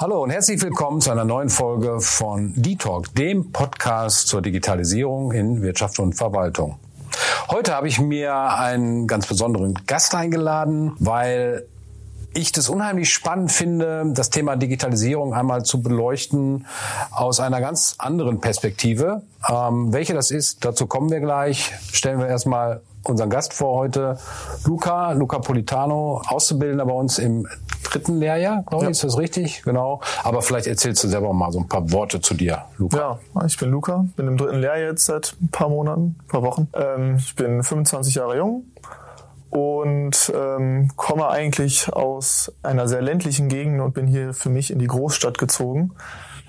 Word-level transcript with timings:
Hallo 0.00 0.22
und 0.22 0.30
herzlich 0.30 0.62
willkommen 0.62 1.00
zu 1.00 1.10
einer 1.10 1.24
neuen 1.24 1.48
Folge 1.48 2.00
von 2.00 2.52
D-Talk, 2.54 3.12
dem 3.16 3.50
Podcast 3.50 4.28
zur 4.28 4.40
Digitalisierung 4.40 5.32
in 5.32 5.60
Wirtschaft 5.60 5.98
und 5.98 6.12
Verwaltung. 6.12 6.78
Heute 7.48 7.74
habe 7.74 7.88
ich 7.88 7.98
mir 7.98 8.32
einen 8.32 9.08
ganz 9.08 9.26
besonderen 9.26 9.74
Gast 9.88 10.14
eingeladen, 10.14 10.92
weil 11.00 11.66
ich 12.32 12.52
das 12.52 12.68
unheimlich 12.68 13.12
spannend 13.12 13.50
finde, 13.50 14.12
das 14.14 14.30
Thema 14.30 14.54
Digitalisierung 14.54 15.34
einmal 15.34 15.64
zu 15.64 15.82
beleuchten 15.82 16.66
aus 17.10 17.40
einer 17.40 17.60
ganz 17.60 17.96
anderen 17.98 18.40
Perspektive. 18.40 19.22
Ähm, 19.50 19.92
welche 19.92 20.14
das 20.14 20.30
ist, 20.30 20.64
dazu 20.64 20.86
kommen 20.86 21.10
wir 21.10 21.18
gleich. 21.18 21.74
Stellen 21.90 22.20
wir 22.20 22.28
erstmal 22.28 22.82
unseren 23.02 23.30
Gast 23.30 23.52
vor 23.52 23.76
heute, 23.76 24.16
Luca, 24.64 25.10
Luca 25.10 25.40
Politano, 25.40 26.22
Auszubildender 26.28 26.86
bei 26.86 26.92
uns 26.92 27.18
im 27.18 27.48
dritten 27.82 28.18
Lehrjahr, 28.18 28.64
glaube 28.66 28.84
ich, 28.84 28.90
ist 28.90 29.04
das 29.04 29.18
richtig? 29.18 29.62
Genau. 29.62 30.00
Aber 30.22 30.42
vielleicht 30.42 30.66
erzählst 30.66 31.02
du 31.04 31.08
selber 31.08 31.32
mal 31.32 31.52
so 31.52 31.60
ein 31.60 31.68
paar 31.68 31.90
Worte 31.92 32.20
zu 32.20 32.34
dir, 32.34 32.64
Luca. 32.76 33.18
Ja, 33.34 33.44
ich 33.46 33.56
bin 33.56 33.70
Luca, 33.70 34.06
bin 34.16 34.28
im 34.28 34.36
dritten 34.36 34.60
Lehrjahr 34.60 34.90
jetzt 34.90 35.06
seit 35.06 35.36
ein 35.40 35.48
paar 35.48 35.68
Monaten, 35.68 36.16
ein 36.18 36.28
paar 36.28 36.42
Wochen. 36.42 36.68
Ähm, 36.74 37.16
ich 37.16 37.34
bin 37.34 37.62
25 37.62 38.14
Jahre 38.14 38.36
jung 38.36 38.64
und 39.50 40.32
ähm, 40.34 40.90
komme 40.96 41.28
eigentlich 41.28 41.92
aus 41.92 42.52
einer 42.62 42.88
sehr 42.88 43.02
ländlichen 43.02 43.48
Gegend 43.48 43.80
und 43.80 43.94
bin 43.94 44.06
hier 44.06 44.34
für 44.34 44.50
mich 44.50 44.70
in 44.70 44.78
die 44.78 44.86
Großstadt 44.86 45.38
gezogen. 45.38 45.92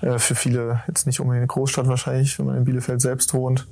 Äh, 0.02 0.18
für 0.18 0.34
viele 0.34 0.82
jetzt 0.86 1.06
nicht 1.06 1.20
unbedingt 1.20 1.40
eine 1.40 1.46
Großstadt 1.46 1.88
wahrscheinlich, 1.88 2.38
wenn 2.38 2.46
man 2.46 2.56
in 2.56 2.64
Bielefeld 2.64 3.00
selbst 3.00 3.34
wohnt 3.34 3.66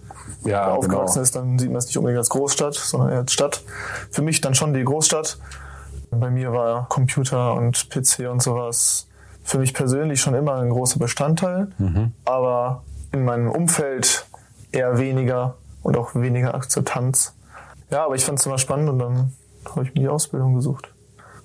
ja, 0.45 0.69
aufgewachsen 0.73 1.15
genau. 1.15 1.23
ist, 1.23 1.37
dann 1.37 1.59
sieht 1.59 1.71
man 1.71 1.79
es 1.79 1.87
nicht 1.87 1.99
unbedingt 1.99 2.19
als 2.19 2.31
Großstadt, 2.31 2.75
sondern 2.75 3.11
eher 3.11 3.19
als 3.19 3.33
Stadt. 3.33 3.63
Für 4.11 4.23
mich 4.23 4.41
dann 4.41 4.55
schon 4.55 4.73
die 4.75 4.85
Großstadt. 4.85 5.39
Bei 6.11 6.31
mir 6.31 6.53
war 6.53 6.89
Computer 6.89 7.55
und 7.55 7.91
PC 7.91 8.31
und 8.31 8.43
sowas 8.43 9.09
für 9.45 9.59
mich 9.59 9.73
persönlich 9.73 10.21
schon 10.21 10.35
immer 10.35 10.57
ein 10.57 10.71
großer 10.71 10.99
Bestandteil, 10.99 11.69
mhm. 11.79 12.13
aber 12.25 12.83
in 13.13 13.25
meinem 13.25 13.51
Umfeld 13.51 14.27
eher 14.73 14.99
weniger 14.99 15.57
und 15.83 15.97
auch 15.97 16.15
weniger 16.15 16.55
Akzeptanz. 16.55 17.35
Ja, 17.91 18.05
aber 18.05 18.15
ich 18.15 18.25
fand 18.25 18.39
es 18.39 18.47
immer 18.47 18.59
spannend 18.59 18.91
und 18.91 18.99
dann 18.99 19.33
habe 19.65 19.85
ich 19.85 19.95
mir 19.95 20.01
die 20.01 20.09
Ausbildung 20.09 20.55
gesucht. 20.55 20.93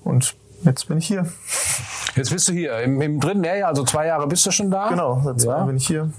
Und 0.03 0.35
jetzt 0.63 0.87
bin 0.87 0.97
ich 0.97 1.07
hier. 1.07 1.25
Jetzt 2.15 2.31
bist 2.31 2.47
du 2.49 2.53
hier 2.53 2.79
im, 2.79 3.01
im 3.01 3.19
dritten 3.19 3.41
Lehrjahr, 3.41 3.69
also 3.69 3.83
zwei 3.83 4.07
Jahre 4.07 4.27
bist 4.27 4.45
du 4.45 4.51
schon 4.51 4.69
da? 4.69 4.89
Genau, 4.89 5.21
seit 5.23 5.39
zwei 5.39 5.51
ja. 5.51 5.57
Jahren 5.57 5.67
bin 5.67 5.77
ich 5.77 5.87
hier. 5.87 6.09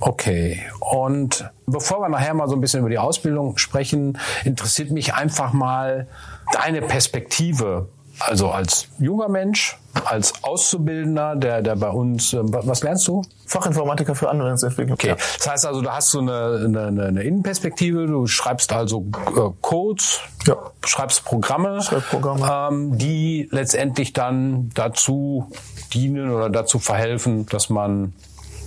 Okay. 0.00 0.62
Und 0.80 1.50
bevor 1.66 2.00
wir 2.00 2.08
nachher 2.08 2.34
mal 2.34 2.48
so 2.48 2.54
ein 2.54 2.60
bisschen 2.60 2.80
über 2.80 2.88
die 2.88 2.98
Ausbildung 2.98 3.58
sprechen, 3.58 4.18
interessiert 4.44 4.90
mich 4.90 5.14
einfach 5.14 5.52
mal 5.52 6.08
deine 6.52 6.80
Perspektive. 6.80 7.88
Also 8.20 8.48
als 8.48 8.88
junger 8.98 9.28
Mensch, 9.28 9.76
als 10.04 10.32
Auszubildender, 10.42 11.36
der, 11.36 11.62
der 11.62 11.76
bei 11.76 11.88
uns, 11.88 12.32
äh, 12.32 12.38
was 12.42 12.82
lernst 12.82 13.08
du? 13.08 13.22
Fachinformatiker 13.46 14.14
für 14.14 14.30
Anwendungsentwicklung. 14.30 14.94
Okay, 14.94 15.14
das 15.38 15.48
heißt 15.48 15.66
also, 15.66 15.82
da 15.82 15.96
hast 15.96 16.14
du 16.14 16.20
eine, 16.20 16.62
eine, 16.64 17.04
eine 17.06 17.22
Innenperspektive, 17.22 18.06
du 18.06 18.26
schreibst 18.26 18.72
also 18.72 19.06
äh, 19.36 19.50
Codes, 19.60 20.20
ja. 20.46 20.56
schreibst 20.84 21.24
Programme, 21.24 21.82
Schreibprogramme. 21.82 22.68
Ähm, 22.70 22.98
die 22.98 23.48
letztendlich 23.50 24.12
dann 24.12 24.70
dazu 24.74 25.50
dienen 25.92 26.30
oder 26.30 26.50
dazu 26.50 26.78
verhelfen, 26.78 27.46
dass 27.46 27.68
man 27.68 28.14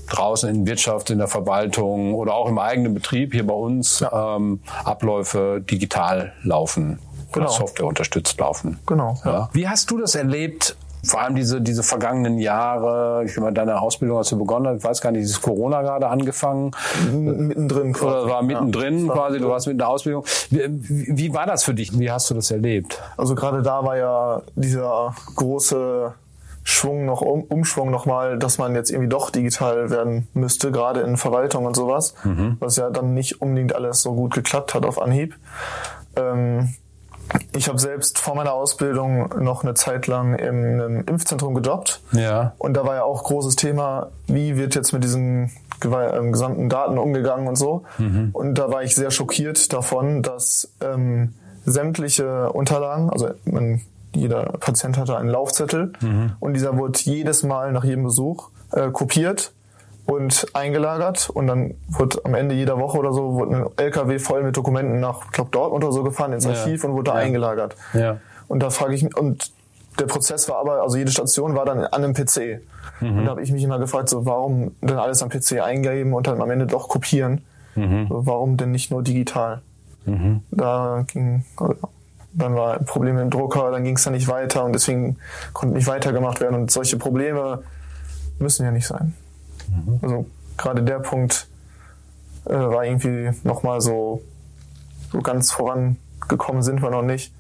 draußen 0.10 0.50
in 0.50 0.66
Wirtschaft, 0.66 1.10
in 1.10 1.18
der 1.18 1.28
Verwaltung 1.28 2.14
oder 2.14 2.34
auch 2.34 2.48
im 2.48 2.60
eigenen 2.60 2.94
Betrieb 2.94 3.34
hier 3.34 3.46
bei 3.46 3.54
uns 3.54 4.00
ja. 4.00 4.36
ähm, 4.36 4.62
Abläufe 4.84 5.62
digital 5.62 6.34
laufen. 6.44 7.00
Genau. 7.40 7.52
Software 7.52 7.86
unterstützt 7.86 8.40
laufen. 8.40 8.80
Genau. 8.86 9.18
Ja. 9.26 9.50
Wie 9.54 9.68
hast 9.68 9.90
du 9.92 9.98
das 9.98 10.16
erlebt? 10.16 10.76
Vor 11.04 11.22
allem 11.22 11.36
diese, 11.36 11.62
diese 11.62 11.84
vergangenen 11.84 12.38
Jahre, 12.40 13.24
ich 13.24 13.38
meine, 13.38 13.54
deine 13.54 13.80
Ausbildung 13.80 14.18
hast 14.18 14.32
du 14.32 14.38
begonnen, 14.38 14.78
ich 14.78 14.84
weiß 14.84 15.00
gar 15.00 15.12
nicht, 15.12 15.24
ist 15.24 15.42
Corona 15.42 15.82
gerade 15.82 16.08
angefangen? 16.08 16.72
Mittendrin 17.14 17.94
quasi. 17.94 18.16
Oder 18.24 18.30
war 18.30 18.42
mittendrin 18.42 19.06
ja, 19.06 19.14
quasi, 19.14 19.40
du 19.40 19.48
warst 19.48 19.68
mit 19.68 19.80
der 19.80 19.88
Ausbildung. 19.88 20.26
Wie, 20.50 20.66
wie 21.18 21.34
war 21.34 21.46
das 21.46 21.64
für 21.64 21.74
dich? 21.74 21.98
Wie 21.98 22.12
hast 22.12 22.30
du 22.30 22.34
das 22.34 22.52
erlebt? 22.52 23.02
Also 23.16 23.36
gerade 23.36 23.62
da 23.62 23.86
war 23.86 23.96
ja 23.96 24.42
dieser 24.56 25.16
große 25.36 26.14
Schwung 26.64 27.06
noch, 27.06 27.22
um, 27.22 27.44
Umschwung 27.44 27.92
nochmal, 27.92 28.38
dass 28.38 28.58
man 28.58 28.76
jetzt 28.76 28.90
irgendwie 28.90 29.08
doch 29.08 29.30
digital 29.30 29.90
werden 29.90 30.28
müsste, 30.34 30.70
gerade 30.70 31.00
in 31.00 31.16
Verwaltung 31.16 31.66
und 31.66 31.78
sowas, 31.78 32.14
mhm. 32.26 32.58
was 32.60 32.76
ja 32.76 32.90
dann 32.90 33.14
nicht 33.14 33.42
unbedingt 33.42 33.74
alles 33.74 34.02
so 34.02 34.14
gut 34.14 34.34
geklappt 34.34 34.74
hat 34.74 34.86
auf 34.86 35.02
Anhieb. 35.02 35.34
Ähm, 36.18 36.74
ich 37.56 37.68
habe 37.68 37.80
selbst 37.80 38.20
vor 38.20 38.36
meiner 38.36 38.54
Ausbildung 38.54 39.30
noch 39.44 39.64
eine 39.64 39.74
Zeit 39.74 40.08
lang 40.08 40.36
im, 40.36 40.80
im 40.80 41.06
Impfzentrum 41.06 41.56
gejobbt. 41.56 42.02
Ja. 42.12 42.54
Und 42.58 42.76
da 42.76 42.86
war 42.86 42.96
ja 42.96 43.04
auch 43.04 43.24
großes 43.24 43.56
Thema, 43.56 44.10
wie 44.28 44.58
wird 44.58 44.76
jetzt 44.76 44.94
mit 44.94 45.04
diesen 45.04 45.52
ähm, 45.84 46.32
gesamten 46.32 46.70
Daten 46.70 46.98
umgegangen 46.98 47.48
und 47.48 47.56
so. 47.56 47.84
Mhm. 47.98 48.30
Und 48.34 48.56
da 48.56 48.72
war 48.72 48.84
ich 48.84 48.96
sehr 48.96 49.12
schockiert 49.12 49.74
davon, 49.74 50.22
dass 50.22 50.72
ähm, 50.82 51.34
sämtliche 51.66 52.52
Unterlagen, 52.52 53.10
also 53.10 53.30
man 53.46 53.82
jeder 54.14 54.44
Patient 54.60 54.98
hatte 54.98 55.18
einen 55.18 55.30
Laufzettel 55.30 55.94
mhm. 56.02 56.32
und 56.40 56.54
dieser 56.54 56.78
wurde 56.78 56.98
jedes 57.00 57.44
Mal 57.44 57.72
nach 57.72 57.84
jedem 57.84 58.04
Besuch 58.04 58.50
äh, 58.72 58.90
kopiert 58.90 59.52
und 60.08 60.48
eingelagert 60.54 61.30
und 61.30 61.48
dann 61.48 61.76
wird 61.90 62.26
am 62.26 62.34
Ende 62.34 62.56
jeder 62.56 62.80
Woche 62.80 62.98
oder 62.98 63.12
so 63.12 63.34
wurde 63.34 63.58
ein 63.58 63.66
LKW 63.76 64.20
voll 64.20 64.42
mit 64.42 64.56
Dokumenten 64.56 65.00
nach, 65.02 65.26
ich 65.26 65.32
glaube 65.32 65.52
Dortmund 65.52 65.84
oder 65.84 65.94
so 65.94 66.04
gefahren 66.04 66.32
ins 66.34 66.48
Archiv 66.48 66.82
ja. 66.82 66.90
und 66.90 66.96
wurde 66.96 67.12
da 67.12 67.20
ja. 67.20 67.26
eingelagert. 67.26 67.76
Ja. 67.94 68.18
Und 68.48 68.64
da 68.64 68.70
frage 68.70 68.96
ich 68.96 69.04
mich 69.04 69.16
und 69.16 69.52
der 70.00 70.06
Prozess 70.06 70.48
war 70.48 70.60
aber, 70.60 70.82
also 70.82 70.98
jede 70.98 71.12
Station 71.12 71.56
war 71.56 71.66
dann 71.66 71.80
an 71.80 72.04
einem 72.04 72.14
PC. 72.14 72.62
Mhm. 73.02 73.20
Und 73.20 73.26
da 73.26 73.32
habe 73.32 73.42
ich 73.42 73.52
mich 73.52 73.64
immer 73.64 73.80
gefragt, 73.80 74.08
so 74.08 74.26
warum 74.26 74.76
denn 74.82 74.98
alles 74.98 75.22
am 75.22 75.30
PC 75.30 75.60
eingeben 75.62 76.14
und 76.14 76.28
dann 76.28 76.42
am 76.42 76.50
Ende 76.50 76.68
doch 76.68 76.88
kopieren? 76.88 77.42
Mhm. 77.76 78.08
So, 78.08 78.26
warum 78.26 78.56
denn 78.56 78.72
nicht 78.72 78.92
nur 78.92 79.04
digital? 79.04 79.62
Mhm. 80.06 80.42
Da 80.52 81.04
ging, 81.08 81.44
dann 82.32 82.56
war 82.56 82.76
ein 82.80 82.86
Problem 82.86 83.16
mit 83.16 83.24
dem 83.24 83.30
Drucker, 83.30 83.72
dann 83.72 83.84
ging 83.84 83.98
es 83.98 84.04
dann 84.04 84.14
nicht 84.14 84.30
weiter 84.30 84.64
und 84.64 84.74
deswegen 84.74 85.18
konnte 85.52 85.76
nicht 85.76 85.88
weitergemacht 85.88 86.40
werden. 86.40 86.56
Und 86.56 86.72
solche 86.72 86.98
Probleme 86.98 87.64
müssen 88.40 88.64
ja 88.64 88.72
nicht 88.72 88.88
sein. 88.88 89.14
Mhm. 89.70 90.00
Also 90.02 90.26
gerade 90.58 90.84
der 90.84 91.00
Punkt 91.00 91.48
äh, 92.46 92.54
war 92.54 92.86
irgendwie 92.86 93.32
nochmal 93.44 93.82
so, 93.82 94.22
so 95.12 95.22
ganz 95.22 95.52
vorangekommen 95.52 96.64
sind 96.64 96.82
wir 96.82 96.90
noch 96.90 97.04
nicht. 97.04 97.34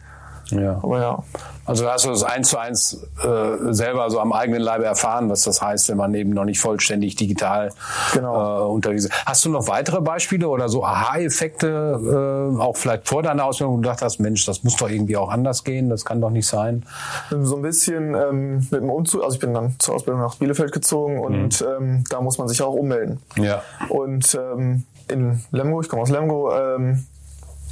Ja. 0.51 0.79
Aber 0.81 1.01
ja. 1.01 1.23
Also 1.67 1.85
hast 1.89 2.05
du 2.05 2.09
das 2.09 2.23
eins 2.23 2.47
zu 2.47 2.57
eins 2.57 3.05
äh, 3.21 3.73
selber 3.73 4.09
so 4.09 4.21
am 4.21 4.31
eigenen 4.31 4.61
Leibe 4.61 4.85
erfahren, 4.85 5.29
was 5.29 5.43
das 5.43 5.61
heißt, 5.61 5.89
wenn 5.89 5.97
man 5.97 6.13
eben 6.13 6.29
noch 6.29 6.45
nicht 6.45 6.61
vollständig 6.61 7.15
digital 7.17 7.73
genau. 8.13 8.61
äh, 8.61 8.69
unterwegs 8.69 9.05
ist. 9.05 9.25
Hast 9.25 9.43
du 9.43 9.49
noch 9.49 9.67
weitere 9.67 9.99
Beispiele 9.99 10.47
oder 10.47 10.69
so 10.69 10.85
Aha-Effekte, 10.85 12.53
äh, 12.57 12.61
auch 12.61 12.77
vielleicht 12.77 13.09
vor 13.09 13.21
deiner 13.21 13.43
Ausbildung, 13.43 13.73
wo 13.73 13.77
du 13.77 13.81
gedacht 13.81 14.01
hast, 14.01 14.19
Mensch, 14.19 14.45
das 14.45 14.63
muss 14.63 14.77
doch 14.77 14.89
irgendwie 14.89 15.17
auch 15.17 15.29
anders 15.29 15.65
gehen, 15.65 15.89
das 15.89 16.05
kann 16.05 16.21
doch 16.21 16.29
nicht 16.29 16.47
sein? 16.47 16.85
So 17.29 17.57
ein 17.57 17.61
bisschen 17.61 18.15
ähm, 18.15 18.55
mit 18.71 18.81
dem 18.81 18.89
Umzug, 18.89 19.23
also 19.23 19.35
ich 19.35 19.41
bin 19.41 19.53
dann 19.53 19.75
zur 19.77 19.95
Ausbildung 19.95 20.21
nach 20.21 20.35
Bielefeld 20.35 20.71
gezogen 20.71 21.19
und 21.19 21.59
mhm. 21.59 21.67
ähm, 21.79 22.03
da 22.09 22.21
muss 22.21 22.37
man 22.37 22.47
sich 22.47 22.61
auch 22.61 22.73
ummelden. 22.73 23.19
Ja. 23.35 23.61
Und 23.89 24.35
ähm, 24.35 24.83
in 25.09 25.43
Lemgo, 25.51 25.81
ich 25.81 25.89
komme 25.89 26.01
aus 26.01 26.09
Lemgo, 26.09 26.53
ähm, 26.53 27.05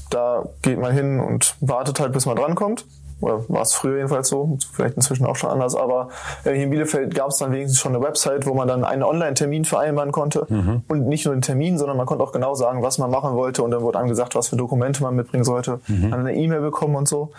da 0.09 0.45
geht 0.61 0.79
man 0.79 0.93
hin 0.93 1.19
und 1.19 1.55
wartet 1.61 1.99
halt, 1.99 2.13
bis 2.13 2.25
man 2.25 2.35
drankommt. 2.35 2.85
Oder 3.21 3.47
war 3.47 3.61
es 3.61 3.73
früher 3.73 3.95
jedenfalls 3.95 4.27
so, 4.27 4.57
vielleicht 4.73 4.97
inzwischen 4.97 5.25
auch 5.25 5.37
schon 5.37 5.49
anders, 5.49 5.73
aber 5.73 6.09
hier 6.43 6.53
in 6.55 6.69
Bielefeld 6.69 7.15
gab 7.15 7.29
es 7.29 7.37
dann 7.37 7.51
wenigstens 7.53 7.79
schon 7.79 7.95
eine 7.95 8.03
Website, 8.03 8.45
wo 8.45 8.53
man 8.53 8.67
dann 8.67 8.83
einen 8.83 9.03
Online-Termin 9.03 9.63
vereinbaren 9.63 10.11
konnte. 10.11 10.45
Mhm. 10.49 10.83
Und 10.89 11.07
nicht 11.07 11.25
nur 11.25 11.33
den 11.33 11.41
Termin, 11.41 11.77
sondern 11.77 11.95
man 11.95 12.05
konnte 12.05 12.23
auch 12.23 12.33
genau 12.33 12.55
sagen, 12.55 12.83
was 12.83 12.97
man 12.97 13.09
machen 13.09 13.33
wollte 13.33 13.63
und 13.63 13.71
dann 13.71 13.81
wurde 13.81 13.99
angesagt, 13.99 14.35
was 14.35 14.49
für 14.49 14.57
Dokumente 14.57 15.01
man 15.01 15.15
mitbringen 15.15 15.45
sollte. 15.45 15.79
Mhm. 15.87 16.11
Dann 16.11 16.19
eine 16.19 16.35
E-Mail 16.35 16.61
bekommen 16.61 16.95
und 16.95 17.07
so. 17.07 17.31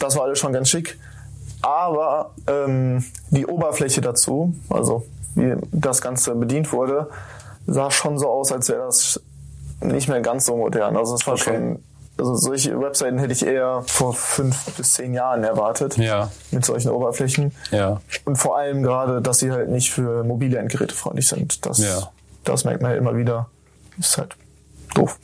Das 0.00 0.16
war 0.16 0.24
alles 0.24 0.40
schon 0.40 0.52
ganz 0.52 0.68
schick. 0.68 0.98
Aber 1.62 2.30
ähm, 2.46 3.04
die 3.30 3.46
Oberfläche 3.46 4.00
dazu, 4.00 4.54
also 4.68 5.04
wie 5.36 5.54
das 5.70 6.00
Ganze 6.00 6.34
bedient 6.34 6.72
wurde, 6.72 7.08
sah 7.66 7.90
schon 7.90 8.18
so 8.18 8.28
aus, 8.28 8.50
als 8.50 8.68
wäre 8.68 8.86
das 8.86 9.20
nicht 9.80 10.08
mehr 10.08 10.20
ganz 10.20 10.46
so 10.46 10.56
modern. 10.56 10.96
Also 10.96 11.14
es 11.14 11.26
war 11.26 11.34
okay. 11.34 11.54
schon 11.54 11.78
also 12.20 12.34
solche 12.36 12.78
Webseiten 12.80 13.18
hätte 13.18 13.32
ich 13.32 13.44
eher 13.44 13.82
vor 13.86 14.14
fünf 14.14 14.76
bis 14.76 14.94
zehn 14.94 15.14
Jahren 15.14 15.42
erwartet. 15.42 15.96
Ja. 15.96 16.30
Mit 16.50 16.64
solchen 16.64 16.90
Oberflächen. 16.90 17.52
Ja. 17.70 18.00
Und 18.24 18.36
vor 18.36 18.58
allem 18.58 18.82
gerade, 18.82 19.20
dass 19.20 19.38
sie 19.38 19.50
halt 19.50 19.70
nicht 19.70 19.90
für 19.90 20.22
mobile 20.22 20.58
Endgeräte 20.58 20.94
freundlich 20.94 21.28
sind. 21.28 21.64
Das, 21.66 21.78
ja. 21.78 22.10
das 22.44 22.64
merkt 22.64 22.82
man 22.82 22.90
halt 22.90 23.00
immer 23.00 23.16
wieder. 23.16 23.48
Ist 23.98 24.18
halt 24.18 24.36
doof. 24.94 25.18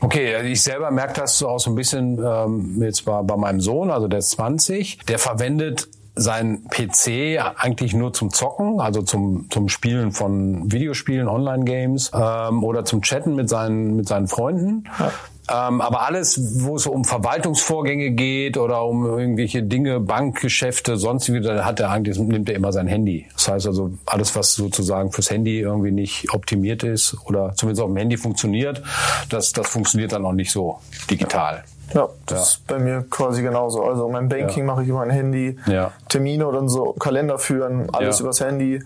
Okay, 0.00 0.52
ich 0.52 0.62
selber 0.62 0.90
merke 0.90 1.20
das 1.20 1.38
so 1.38 1.48
auch 1.48 1.58
so 1.58 1.70
ein 1.70 1.74
bisschen 1.74 2.22
ähm, 2.22 2.82
jetzt 2.82 3.04
bei, 3.04 3.22
bei 3.22 3.36
meinem 3.36 3.60
Sohn, 3.60 3.90
also 3.90 4.08
der 4.08 4.18
ist 4.18 4.30
20, 4.32 4.98
der 5.08 5.18
verwendet 5.18 5.88
sein 6.16 6.64
PC 6.70 7.38
eigentlich 7.56 7.94
nur 7.94 8.12
zum 8.12 8.32
Zocken, 8.32 8.80
also 8.80 9.02
zum, 9.02 9.48
zum 9.50 9.68
Spielen 9.68 10.12
von 10.12 10.72
Videospielen, 10.72 11.28
Online-Games 11.28 12.10
ähm, 12.14 12.64
oder 12.64 12.84
zum 12.84 13.02
Chatten 13.02 13.34
mit 13.34 13.48
seinen, 13.50 13.96
mit 13.96 14.08
seinen 14.08 14.26
Freunden. 14.26 14.84
Ja. 14.98 15.12
Ähm, 15.48 15.80
aber 15.80 16.02
alles, 16.02 16.40
wo 16.60 16.76
es 16.76 16.86
um 16.86 17.04
Verwaltungsvorgänge 17.04 18.10
geht 18.10 18.56
oder 18.56 18.84
um 18.84 19.06
irgendwelche 19.06 19.62
Dinge, 19.62 20.00
Bankgeschäfte, 20.00 20.96
sonst 20.96 21.32
wieder, 21.32 21.64
hat 21.64 21.78
er 21.78 21.90
eigentlich, 21.90 22.18
nimmt 22.18 22.48
er 22.48 22.56
immer 22.56 22.72
sein 22.72 22.88
Handy. 22.88 23.26
Das 23.34 23.48
heißt 23.48 23.66
also, 23.66 23.92
alles, 24.06 24.34
was 24.34 24.54
sozusagen 24.54 25.12
fürs 25.12 25.30
Handy 25.30 25.60
irgendwie 25.60 25.92
nicht 25.92 26.32
optimiert 26.32 26.82
ist 26.82 27.16
oder 27.26 27.54
zumindest 27.54 27.82
auf 27.82 27.88
dem 27.88 27.96
Handy 27.96 28.16
funktioniert, 28.16 28.82
das, 29.28 29.52
das 29.52 29.68
funktioniert 29.68 30.12
dann 30.12 30.24
auch 30.24 30.32
nicht 30.32 30.50
so 30.50 30.78
digital. 31.08 31.64
Ja, 31.94 32.08
das 32.26 32.38
ja. 32.38 32.42
ist 32.42 32.66
bei 32.66 32.78
mir 32.78 33.04
quasi 33.08 33.42
genauso. 33.42 33.84
Also 33.84 34.08
mein 34.08 34.28
Banking 34.28 34.66
ja. 34.66 34.72
mache 34.72 34.82
ich 34.82 34.88
über 34.88 34.98
mein 34.98 35.10
Handy, 35.10 35.58
ja. 35.66 35.92
Termine 36.08 36.46
oder 36.46 36.68
so, 36.68 36.92
Kalender 36.94 37.38
führen, 37.38 37.88
alles 37.92 38.20
übers 38.20 38.40
Handy. 38.40 38.82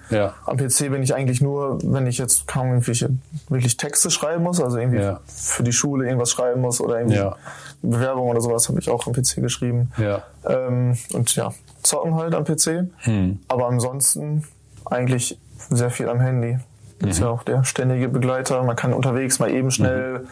Am 0.46 0.56
PC 0.56 0.90
bin 0.90 1.02
ich 1.02 1.14
eigentlich 1.14 1.40
nur, 1.40 1.78
wenn 1.82 2.06
ich 2.06 2.18
jetzt 2.18 2.46
kaum 2.46 2.68
irgendwelche 2.68 3.10
wirklich 3.48 3.76
Texte 3.76 4.10
schreiben 4.10 4.42
muss, 4.42 4.60
also 4.60 4.78
irgendwie 4.78 5.16
für 5.26 5.62
die 5.62 5.72
Schule 5.72 6.06
irgendwas 6.06 6.30
schreiben 6.30 6.60
muss 6.60 6.80
oder 6.80 6.98
irgendwie 6.98 7.20
Bewerbung 7.82 8.28
oder 8.28 8.40
sowas 8.40 8.68
habe 8.68 8.78
ich 8.78 8.90
auch 8.90 9.06
am 9.06 9.14
PC 9.14 9.36
geschrieben. 9.36 9.90
Ähm, 10.46 10.98
und 11.14 11.34
ja, 11.34 11.52
zocken 11.82 12.14
halt 12.16 12.34
am 12.34 12.44
PC. 12.44 12.90
Hm. 12.98 13.38
Aber 13.48 13.68
ansonsten 13.68 14.44
eigentlich 14.84 15.38
sehr 15.70 15.90
viel 15.90 16.08
am 16.08 16.20
Handy. 16.20 16.58
Das 16.98 17.06
mhm. 17.06 17.10
ist 17.10 17.18
ja 17.20 17.28
auch 17.28 17.42
der 17.42 17.64
ständige 17.64 18.08
Begleiter. 18.08 18.62
Man 18.62 18.76
kann 18.76 18.92
unterwegs 18.92 19.38
mal 19.38 19.50
eben 19.50 19.70
schnell 19.70 20.20
mhm 20.20 20.28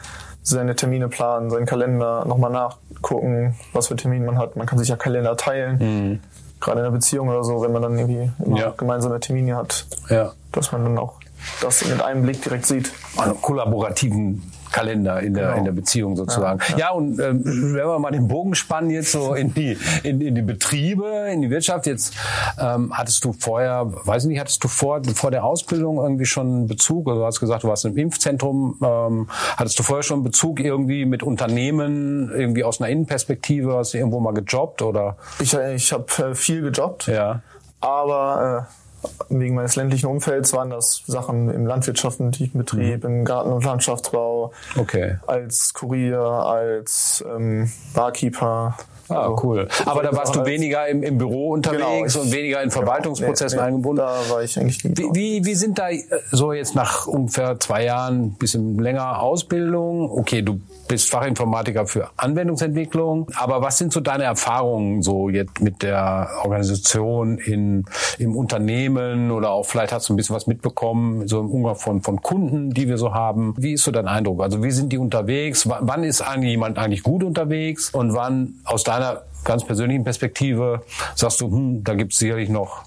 seine 0.48 0.74
Termine 0.76 1.08
planen, 1.08 1.50
seinen 1.50 1.66
Kalender 1.66 2.24
nochmal 2.24 2.50
nachgucken, 2.50 3.54
was 3.72 3.88
für 3.88 3.96
Termine 3.96 4.24
man 4.24 4.38
hat. 4.38 4.56
Man 4.56 4.66
kann 4.66 4.78
sich 4.78 4.88
ja 4.88 4.96
Kalender 4.96 5.36
teilen. 5.36 5.78
Mhm. 5.78 6.20
Gerade 6.60 6.80
in 6.80 6.86
einer 6.86 6.94
Beziehung 6.94 7.28
oder 7.28 7.44
so, 7.44 7.62
wenn 7.62 7.70
man 7.70 7.82
dann 7.82 7.98
irgendwie 7.98 8.30
ja. 8.56 8.74
gemeinsame 8.76 9.20
Termine 9.20 9.56
hat, 9.56 9.86
ja. 10.08 10.32
dass 10.50 10.72
man 10.72 10.82
dann 10.84 10.98
auch 10.98 11.14
das 11.60 11.84
mit 11.84 12.02
einem 12.02 12.22
Blick 12.22 12.42
direkt 12.42 12.66
sieht. 12.66 12.92
Einen 13.16 13.40
kollaborativen 13.40 14.42
Kalender 14.72 15.20
in 15.20 15.34
der, 15.34 15.46
genau. 15.46 15.58
in 15.58 15.64
der 15.64 15.72
Beziehung 15.72 16.16
sozusagen. 16.16 16.60
Ja, 16.70 16.70
ja. 16.70 16.78
ja 16.78 16.90
und 16.90 17.18
ähm, 17.18 17.42
wenn 17.44 17.74
wir 17.74 17.98
mal 17.98 18.10
den 18.10 18.28
Bogen 18.28 18.54
spannen 18.54 18.90
jetzt 18.90 19.12
so 19.12 19.34
in 19.34 19.54
die, 19.54 19.76
in, 20.02 20.20
in 20.20 20.34
die 20.34 20.42
Betriebe, 20.42 21.28
in 21.32 21.42
die 21.42 21.50
Wirtschaft, 21.50 21.86
jetzt 21.86 22.14
ähm, 22.60 22.92
hattest 22.96 23.24
du 23.24 23.32
vorher, 23.32 23.86
weiß 23.86 24.24
ich 24.24 24.28
nicht, 24.28 24.40
hattest 24.40 24.62
du 24.64 24.68
vor, 24.68 25.02
vor 25.14 25.30
der 25.30 25.44
Ausbildung 25.44 25.98
irgendwie 25.98 26.26
schon 26.26 26.66
Bezug, 26.66 27.08
also 27.08 27.20
du 27.20 27.26
hast 27.26 27.40
gesagt, 27.40 27.64
du 27.64 27.68
warst 27.68 27.84
im 27.84 27.96
Impfzentrum, 27.96 28.78
ähm, 28.82 29.28
hattest 29.56 29.78
du 29.78 29.82
vorher 29.82 30.02
schon 30.02 30.22
Bezug 30.22 30.60
irgendwie 30.60 31.04
mit 31.04 31.22
Unternehmen, 31.22 32.30
irgendwie 32.30 32.64
aus 32.64 32.80
einer 32.80 32.90
Innenperspektive, 32.90 33.76
hast 33.76 33.94
du 33.94 33.98
irgendwo 33.98 34.20
mal 34.20 34.34
gejobbt 34.34 34.82
oder? 34.82 35.16
Ich, 35.40 35.54
äh, 35.54 35.74
ich 35.74 35.92
habe 35.92 36.06
äh, 36.18 36.34
viel 36.34 36.62
gejobbt. 36.62 37.06
Ja. 37.06 37.42
Aber 37.80 38.66
äh, 38.68 38.87
wegen 39.28 39.54
meines 39.54 39.76
ländlichen 39.76 40.06
Umfelds 40.06 40.52
waren 40.52 40.70
das 40.70 41.02
Sachen 41.06 41.50
im 41.50 41.66
landwirtschaftlichen 41.66 42.58
Betrieb, 42.58 43.04
mhm. 43.04 43.10
im 43.10 43.24
Garten- 43.24 43.52
und 43.52 43.64
Landschaftsbau, 43.64 44.52
okay. 44.76 45.18
als 45.26 45.72
Kurier, 45.74 46.20
als 46.20 47.24
ähm, 47.28 47.70
Barkeeper. 47.94 48.76
Ah, 49.08 49.22
also, 49.22 49.40
cool. 49.42 49.68
Aber 49.86 50.02
da 50.02 50.14
warst 50.14 50.36
du 50.36 50.44
weniger 50.44 50.86
im, 50.86 51.02
im 51.02 51.18
Büro 51.18 51.52
unterwegs 51.52 52.12
genau, 52.12 52.24
und 52.24 52.32
weniger 52.32 52.62
in 52.62 52.70
Verwaltungsprozessen 52.70 53.56
genau, 53.56 53.62
nee, 53.62 53.74
eingebunden. 53.74 54.04
Da 54.04 54.30
war 54.30 54.42
ich 54.42 54.58
eigentlich 54.58 54.84
nie. 54.84 54.94
Wie, 54.96 55.14
wie, 55.14 55.44
wie 55.44 55.54
sind 55.54 55.78
da 55.78 55.88
äh, 55.88 56.02
so 56.30 56.52
jetzt 56.52 56.74
nach 56.74 57.06
ungefähr 57.06 57.58
zwei 57.58 57.84
Jahren, 57.84 58.32
bisschen 58.34 58.78
länger 58.78 59.20
Ausbildung? 59.22 60.10
Okay, 60.10 60.42
du 60.42 60.60
bist 60.88 61.10
Fachinformatiker 61.10 61.86
für 61.86 62.10
Anwendungsentwicklung. 62.16 63.28
Aber 63.34 63.62
was 63.62 63.78
sind 63.78 63.92
so 63.92 64.00
deine 64.00 64.24
Erfahrungen 64.24 65.02
so 65.02 65.28
jetzt 65.28 65.60
mit 65.60 65.82
der 65.82 66.28
Organisation 66.42 67.38
in, 67.38 67.84
im 68.18 68.36
Unternehmen 68.36 68.87
oder 68.96 69.50
auch 69.50 69.64
vielleicht 69.64 69.92
hast 69.92 70.08
du 70.08 70.14
ein 70.14 70.16
bisschen 70.16 70.34
was 70.36 70.46
mitbekommen, 70.46 71.28
so 71.28 71.40
im 71.40 71.50
Umgang 71.50 71.76
von, 71.76 72.02
von 72.02 72.22
Kunden, 72.22 72.70
die 72.70 72.88
wir 72.88 72.98
so 72.98 73.14
haben. 73.14 73.54
Wie 73.56 73.72
ist 73.72 73.84
so 73.84 73.90
dein 73.90 74.08
Eindruck? 74.08 74.42
Also 74.42 74.62
wie 74.62 74.70
sind 74.70 74.92
die 74.92 74.98
unterwegs? 74.98 75.68
W 75.68 75.74
wann 75.80 76.04
ist 76.04 76.20
eigentlich 76.20 76.50
jemand 76.50 76.78
eigentlich 76.78 77.02
gut 77.02 77.22
unterwegs? 77.22 77.90
Und 77.90 78.14
wann 78.14 78.54
aus 78.64 78.84
deiner 78.84 79.22
ganz 79.44 79.64
persönlichen 79.64 80.04
Perspektive 80.04 80.82
sagst 81.14 81.40
du, 81.40 81.46
hm, 81.46 81.84
da 81.84 81.94
gibt 81.94 82.12
es 82.12 82.18
sicherlich 82.18 82.48
noch 82.48 82.82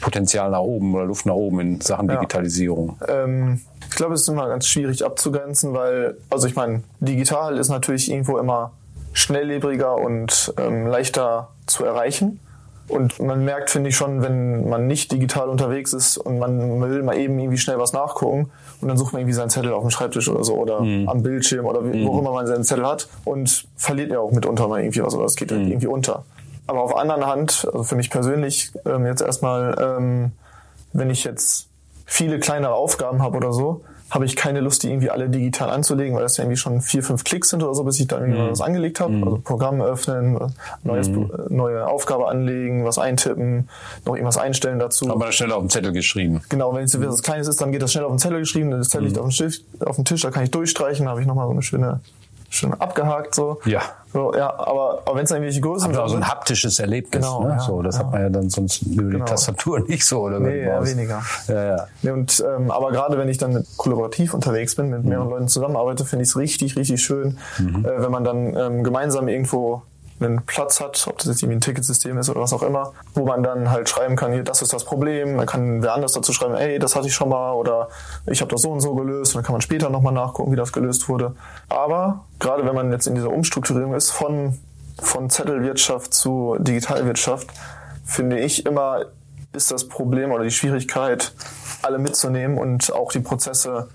Potenzial 0.00 0.50
nach 0.50 0.60
oben 0.60 0.94
oder 0.94 1.04
Luft 1.04 1.26
nach 1.26 1.34
oben 1.34 1.60
in 1.60 1.80
Sachen 1.80 2.08
Digitalisierung? 2.08 2.98
Ja. 3.06 3.24
Ähm 3.24 3.60
ich 3.88 3.94
glaube, 3.96 4.14
es 4.14 4.22
ist 4.22 4.28
immer 4.28 4.48
ganz 4.48 4.66
schwierig 4.66 5.04
abzugrenzen, 5.04 5.72
weil, 5.72 6.16
also 6.28 6.46
ich 6.46 6.54
meine, 6.54 6.82
digital 7.00 7.56
ist 7.56 7.68
natürlich 7.68 8.10
irgendwo 8.10 8.36
immer 8.38 8.72
schnelllebiger 9.12 9.96
und 9.96 10.52
ähm, 10.58 10.86
leichter 10.86 11.48
zu 11.66 11.84
erreichen. 11.84 12.40
Und 12.88 13.18
man 13.20 13.44
merkt, 13.44 13.70
finde 13.70 13.90
ich 13.90 13.96
schon, 13.96 14.22
wenn 14.22 14.68
man 14.68 14.86
nicht 14.86 15.10
digital 15.10 15.48
unterwegs 15.48 15.92
ist 15.92 16.18
und 16.18 16.38
man 16.38 16.80
will 16.80 17.02
mal 17.02 17.16
eben 17.16 17.38
irgendwie 17.38 17.58
schnell 17.58 17.78
was 17.78 17.92
nachgucken 17.92 18.50
und 18.80 18.88
dann 18.88 18.96
sucht 18.96 19.12
man 19.12 19.20
irgendwie 19.20 19.34
seinen 19.34 19.50
Zettel 19.50 19.72
auf 19.72 19.82
dem 19.82 19.90
Schreibtisch 19.90 20.28
oder 20.28 20.44
so 20.44 20.54
oder 20.54 20.82
mhm. 20.82 21.08
am 21.08 21.22
Bildschirm 21.22 21.66
oder 21.66 21.80
mhm. 21.80 22.06
wo 22.06 22.18
immer 22.18 22.32
man 22.32 22.46
seinen 22.46 22.62
Zettel 22.62 22.86
hat 22.86 23.08
und 23.24 23.66
verliert 23.76 24.12
ja 24.12 24.20
auch 24.20 24.30
mitunter 24.30 24.68
mal 24.68 24.80
irgendwie 24.80 25.02
was 25.02 25.14
oder 25.14 25.24
es 25.24 25.34
geht 25.34 25.50
mhm. 25.50 25.66
irgendwie 25.66 25.88
unter. 25.88 26.24
Aber 26.68 26.82
auf 26.82 26.96
anderen 26.96 27.26
Hand, 27.26 27.66
also 27.66 27.82
für 27.82 27.96
mich 27.96 28.10
persönlich, 28.10 28.72
ähm, 28.84 29.06
jetzt 29.06 29.20
erstmal, 29.20 29.76
ähm, 29.80 30.32
wenn 30.92 31.10
ich 31.10 31.24
jetzt 31.24 31.68
viele 32.04 32.38
kleinere 32.38 32.74
Aufgaben 32.74 33.22
habe 33.22 33.36
oder 33.36 33.52
so, 33.52 33.82
habe 34.10 34.24
ich 34.24 34.36
keine 34.36 34.60
Lust, 34.60 34.82
die 34.82 34.88
irgendwie 34.88 35.10
alle 35.10 35.28
digital 35.28 35.70
anzulegen, 35.70 36.14
weil 36.14 36.22
das 36.22 36.36
ja 36.36 36.44
irgendwie 36.44 36.56
schon 36.56 36.80
vier, 36.80 37.02
fünf 37.02 37.24
Klicks 37.24 37.50
sind 37.50 37.62
oder 37.62 37.74
so, 37.74 37.84
bis 37.84 37.98
ich 37.98 38.06
dann 38.06 38.22
irgendwie 38.22 38.40
mhm. 38.40 38.50
was 38.50 38.60
angelegt 38.60 39.00
habe. 39.00 39.12
Mhm. 39.12 39.24
Also 39.24 39.38
Programm 39.38 39.80
öffnen, 39.80 40.38
neues, 40.84 41.08
mhm. 41.08 41.30
neue 41.48 41.86
Aufgabe 41.86 42.28
anlegen, 42.28 42.84
was 42.84 42.98
eintippen, 42.98 43.68
noch 44.04 44.14
irgendwas 44.14 44.38
einstellen 44.38 44.78
dazu. 44.78 45.10
Aber 45.10 45.32
schnell 45.32 45.52
auf 45.52 45.60
dem 45.60 45.70
Zettel 45.70 45.92
geschrieben. 45.92 46.40
Genau, 46.48 46.74
wenn 46.74 46.84
es 46.84 47.00
was 47.00 47.22
Kleines 47.22 47.48
ist, 47.48 47.60
dann 47.60 47.72
geht 47.72 47.82
das 47.82 47.92
schnell 47.92 48.04
auf 48.04 48.12
dem 48.12 48.18
Zettel 48.18 48.40
geschrieben, 48.40 48.70
das 48.70 48.88
Zettel 48.88 49.06
liegt 49.06 49.16
mhm. 49.16 49.22
auf 49.22 49.28
dem, 49.28 49.32
Stift, 49.32 49.64
auf 49.84 49.96
dem 49.96 50.04
Tisch, 50.04 50.22
da 50.22 50.30
kann 50.30 50.44
ich 50.44 50.50
durchstreichen, 50.50 51.06
da 51.06 51.10
habe 51.10 51.20
ich 51.20 51.26
nochmal 51.26 51.46
so 51.46 51.52
eine 51.52 51.62
schöne 51.62 52.00
schon 52.48 52.74
abgehakt 52.74 53.34
so. 53.34 53.60
Ja. 53.64 53.82
So, 54.16 54.32
ja, 54.34 54.48
aber, 54.48 55.02
aber 55.04 55.16
wenn 55.16 55.24
es 55.24 55.30
irgendwelche 55.30 55.60
größeren 55.60 55.92
sind. 55.92 56.08
so 56.08 56.16
ein 56.16 56.26
haptisches 56.26 56.78
Erlebnis. 56.78 57.22
Genau, 57.22 57.42
ne? 57.42 57.50
ja, 57.50 57.60
so, 57.60 57.82
das 57.82 57.96
ja. 57.96 58.00
hat 58.00 58.12
man 58.12 58.22
ja 58.22 58.30
dann 58.30 58.48
sonst 58.48 58.80
über 58.80 59.02
genau. 59.02 59.26
die 59.26 59.30
Tastatur 59.30 59.80
nicht 59.88 60.06
so 60.06 60.22
oder 60.22 60.40
Nee, 60.40 60.64
ja, 60.64 60.82
weniger. 60.86 61.22
Ja, 61.48 61.64
ja. 61.64 61.86
Nee, 62.00 62.12
und, 62.12 62.42
ähm, 62.48 62.70
aber 62.70 62.92
gerade 62.92 63.18
wenn 63.18 63.28
ich 63.28 63.36
dann 63.36 63.52
mit 63.52 63.66
kollaborativ 63.76 64.32
unterwegs 64.32 64.74
bin, 64.74 64.88
mit 64.88 65.04
mehreren 65.04 65.26
mhm. 65.26 65.32
Leuten 65.34 65.48
zusammenarbeite, 65.48 66.06
finde 66.06 66.22
ich 66.22 66.30
es 66.30 66.36
richtig, 66.38 66.76
richtig 66.76 67.02
schön, 67.02 67.36
mhm. 67.58 67.84
äh, 67.84 68.02
wenn 68.02 68.10
man 68.10 68.24
dann 68.24 68.56
ähm, 68.56 68.84
gemeinsam 68.84 69.28
irgendwo 69.28 69.82
einen 70.20 70.42
Platz 70.42 70.80
hat, 70.80 71.06
ob 71.08 71.18
das 71.18 71.26
jetzt 71.26 71.42
irgendwie 71.42 71.58
ein 71.58 71.60
Ticketsystem 71.60 72.16
ist 72.18 72.30
oder 72.30 72.40
was 72.40 72.52
auch 72.52 72.62
immer, 72.62 72.92
wo 73.14 73.26
man 73.26 73.42
dann 73.42 73.70
halt 73.70 73.88
schreiben 73.88 74.16
kann, 74.16 74.32
hier, 74.32 74.42
das 74.42 74.62
ist 74.62 74.72
das 74.72 74.84
Problem, 74.84 75.36
dann 75.36 75.46
kann 75.46 75.82
wer 75.82 75.94
anders 75.94 76.12
dazu 76.12 76.32
schreiben, 76.32 76.54
ey, 76.54 76.78
das 76.78 76.96
hatte 76.96 77.06
ich 77.06 77.14
schon 77.14 77.28
mal 77.28 77.52
oder 77.52 77.88
ich 78.26 78.40
habe 78.40 78.50
das 78.50 78.62
so 78.62 78.70
und 78.70 78.80
so 78.80 78.94
gelöst 78.94 79.34
und 79.34 79.38
dann 79.38 79.44
kann 79.44 79.52
man 79.52 79.60
später 79.60 79.90
nochmal 79.90 80.12
nachgucken, 80.12 80.52
wie 80.52 80.56
das 80.56 80.72
gelöst 80.72 81.08
wurde. 81.08 81.34
Aber 81.68 82.24
gerade 82.38 82.64
wenn 82.64 82.74
man 82.74 82.90
jetzt 82.92 83.06
in 83.06 83.14
dieser 83.14 83.30
Umstrukturierung 83.30 83.94
ist 83.94 84.10
von, 84.10 84.58
von 84.98 85.28
Zettelwirtschaft 85.28 86.14
zu 86.14 86.56
Digitalwirtschaft, 86.58 87.48
finde 88.04 88.38
ich 88.38 88.64
immer, 88.64 89.06
ist 89.52 89.70
das 89.70 89.88
Problem 89.88 90.32
oder 90.32 90.44
die 90.44 90.50
Schwierigkeit, 90.50 91.32
alle 91.82 91.98
mitzunehmen 91.98 92.58
und 92.58 92.92
auch 92.92 93.12
die 93.12 93.20
Prozesse 93.20 93.88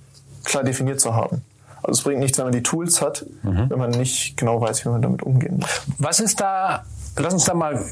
klar 0.44 0.64
definiert 0.64 1.00
zu 1.00 1.16
haben. 1.16 1.44
Also 1.84 2.00
es 2.00 2.04
bringt 2.04 2.20
nichts, 2.20 2.38
wenn 2.38 2.46
man 2.46 2.54
die 2.54 2.64
Tools 2.64 3.02
hat, 3.02 3.26
mhm. 3.44 3.70
wenn 3.70 3.80
man 3.80 3.92
nicht 3.92 4.38
genau 4.38 4.62
weiß, 4.62 4.86
wie 4.86 4.90
man 4.90 5.02
damit 5.02 5.24
umgehen 5.24 5.58
muss. 5.60 5.82
Was 5.98 6.20
ist 6.20 6.40
da, 6.40 6.86
lass 7.18 7.34
uns 7.34 7.46
da 7.46 7.54
mal 7.54 7.84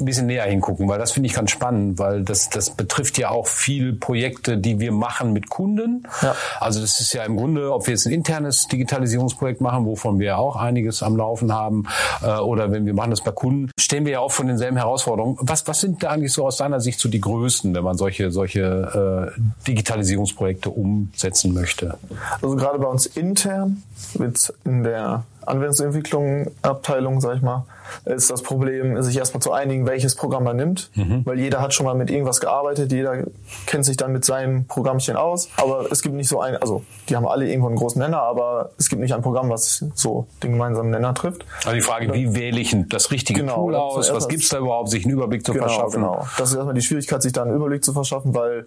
ein 0.00 0.04
bisschen 0.04 0.26
näher 0.26 0.44
hingucken, 0.44 0.88
weil 0.88 0.98
das 0.98 1.12
finde 1.12 1.28
ich 1.28 1.34
ganz 1.34 1.50
spannend, 1.50 1.98
weil 1.98 2.22
das, 2.22 2.50
das 2.50 2.70
betrifft 2.70 3.18
ja 3.18 3.30
auch 3.30 3.46
viel 3.46 3.92
Projekte, 3.92 4.58
die 4.58 4.80
wir 4.80 4.92
machen 4.92 5.32
mit 5.32 5.50
Kunden. 5.50 6.04
Ja. 6.22 6.34
Also 6.60 6.80
das 6.80 7.00
ist 7.00 7.12
ja 7.12 7.24
im 7.24 7.36
Grunde, 7.36 7.72
ob 7.72 7.86
wir 7.86 7.94
jetzt 7.94 8.06
ein 8.06 8.12
internes 8.12 8.66
Digitalisierungsprojekt 8.68 9.60
machen, 9.60 9.86
wovon 9.86 10.18
wir 10.18 10.38
auch 10.38 10.56
einiges 10.56 11.02
am 11.02 11.16
Laufen 11.16 11.52
haben, 11.52 11.84
äh, 12.22 12.36
oder 12.38 12.70
wenn 12.70 12.86
wir 12.86 12.94
machen 12.94 13.10
das 13.10 13.22
bei 13.22 13.32
Kunden, 13.32 13.70
stehen 13.78 14.04
wir 14.04 14.12
ja 14.12 14.20
auch 14.20 14.32
von 14.32 14.46
denselben 14.46 14.76
Herausforderungen. 14.76 15.36
Was, 15.40 15.66
was 15.66 15.80
sind 15.80 16.02
da 16.02 16.10
eigentlich 16.10 16.32
so 16.32 16.46
aus 16.46 16.56
deiner 16.56 16.80
Sicht 16.80 16.98
so 16.98 17.08
die 17.08 17.20
größten, 17.20 17.74
wenn 17.74 17.84
man 17.84 17.96
solche, 17.96 18.30
solche 18.30 19.32
äh, 19.36 19.40
Digitalisierungsprojekte 19.66 20.70
umsetzen 20.70 21.52
möchte? 21.52 21.98
Also 22.40 22.56
gerade 22.56 22.78
bei 22.78 22.86
uns 22.86 23.06
intern 23.06 23.82
wird 24.14 24.52
in 24.64 24.82
der 24.84 25.24
Anwendungsentwicklung 25.46 26.50
Abteilung, 26.62 27.20
sag 27.20 27.36
ich 27.36 27.42
mal, 27.42 27.64
ist 28.04 28.30
das 28.30 28.42
Problem, 28.42 29.00
sich 29.02 29.16
erstmal 29.16 29.42
zu 29.42 29.52
einigen, 29.52 29.86
welches 29.86 30.14
Programm 30.14 30.44
man 30.44 30.56
nimmt, 30.56 30.90
mhm. 30.94 31.24
weil 31.24 31.38
jeder 31.38 31.60
hat 31.60 31.74
schon 31.74 31.86
mal 31.86 31.94
mit 31.94 32.10
irgendwas 32.10 32.40
gearbeitet, 32.40 32.92
jeder 32.92 33.24
kennt 33.66 33.84
sich 33.84 33.96
dann 33.96 34.12
mit 34.12 34.24
seinem 34.24 34.66
Programmchen 34.66 35.16
aus, 35.16 35.48
aber 35.56 35.90
es 35.90 36.02
gibt 36.02 36.14
nicht 36.14 36.28
so 36.28 36.40
ein, 36.40 36.56
also 36.56 36.82
die 37.08 37.16
haben 37.16 37.26
alle 37.26 37.48
irgendwo 37.48 37.68
einen 37.68 37.76
großen 37.76 38.00
Nenner, 38.00 38.22
aber 38.22 38.70
es 38.78 38.88
gibt 38.88 39.02
nicht 39.02 39.14
ein 39.14 39.22
Programm, 39.22 39.50
was 39.50 39.84
so 39.94 40.26
den 40.42 40.52
gemeinsamen 40.52 40.90
Nenner 40.90 41.14
trifft. 41.14 41.44
Also 41.64 41.74
die 41.74 41.82
Frage, 41.82 42.12
wie 42.14 42.34
wähle 42.34 42.60
ich 42.60 42.74
das 42.88 43.10
richtige 43.10 43.40
genau, 43.40 43.56
Tool 43.56 43.74
aus, 43.74 44.12
was 44.12 44.28
gibt's 44.28 44.48
da 44.48 44.58
überhaupt, 44.58 44.90
sich 44.90 45.04
einen 45.04 45.14
Überblick 45.14 45.44
zu 45.44 45.52
genau, 45.52 45.66
verschaffen? 45.66 46.02
Genau, 46.02 46.26
das 46.38 46.50
ist 46.50 46.56
erstmal 46.56 46.74
die 46.74 46.82
Schwierigkeit, 46.82 47.22
sich 47.22 47.32
da 47.32 47.42
einen 47.42 47.54
Überblick 47.54 47.84
zu 47.84 47.92
verschaffen, 47.92 48.34
weil 48.34 48.64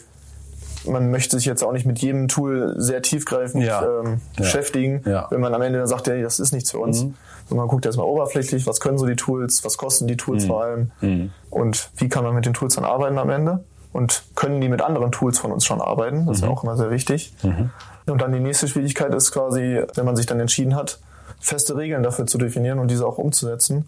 man 0.88 1.12
möchte 1.12 1.38
sich 1.38 1.46
jetzt 1.46 1.64
auch 1.64 1.72
nicht 1.72 1.86
mit 1.86 2.00
jedem 2.00 2.28
Tool 2.28 2.76
sehr 2.78 3.02
tiefgreifend 3.02 3.64
ja. 3.64 3.82
Ähm, 3.82 4.06
ja. 4.06 4.18
beschäftigen, 4.38 5.02
ja. 5.06 5.28
wenn 5.30 5.42
man 5.42 5.54
am 5.54 5.62
Ende 5.62 5.80
dann 5.80 5.88
sagt, 5.88 6.08
ja, 6.08 6.22
das 6.22 6.40
ist 6.40 6.52
nichts 6.52 6.72
für 6.72 6.80
uns. 6.80 7.04
Mhm. 7.04 7.16
So, 7.48 7.56
man 7.56 7.68
guckt 7.68 7.86
erstmal 7.86 8.08
oberflächlich, 8.08 8.66
was 8.66 8.80
können 8.80 8.98
so 8.98 9.06
die 9.06 9.16
Tools, 9.16 9.64
was 9.64 9.78
kosten 9.78 10.08
die 10.08 10.18
Tools 10.18 10.44
mhm. 10.44 10.48
vor 10.48 10.64
allem 10.64 10.92
mhm. 11.02 11.32
und 11.50 11.90
wie 11.98 12.10
kann 12.10 12.24
man 12.24 12.34
mit 12.34 12.46
den 12.46 12.54
Tools 12.54 12.76
dann 12.76 12.86
arbeiten 12.86 13.18
am 13.18 13.30
Ende 13.30 13.64
und 13.94 14.24
können 14.36 14.62
die 14.62 14.70
mit 14.70 14.82
anderen 14.82 15.12
Tools 15.12 15.40
von 15.40 15.52
uns 15.52 15.66
schon 15.66 15.80
arbeiten. 15.80 16.26
Das 16.26 16.38
ist 16.38 16.42
ja 16.42 16.50
mhm. 16.50 16.54
auch 16.54 16.64
immer 16.64 16.76
sehr 16.76 16.92
wichtig. 16.92 17.34
Mhm. 17.44 17.70
Und 18.08 18.22
dann 18.22 18.32
die 18.32 18.40
nächste 18.40 18.68
Schwierigkeit 18.68 19.14
ist 19.14 19.32
quasi, 19.32 19.82
wenn 19.96 20.06
man 20.06 20.16
sich 20.16 20.26
dann 20.26 20.40
entschieden 20.40 20.76
hat, 20.76 21.00
feste 21.40 21.78
Regeln 21.78 22.04
dafür 22.04 22.26
zu 22.26 22.38
definieren 22.38 22.80
und 22.80 22.90
diese 22.90 23.06
auch 23.06 23.18
umzusetzen, 23.18 23.88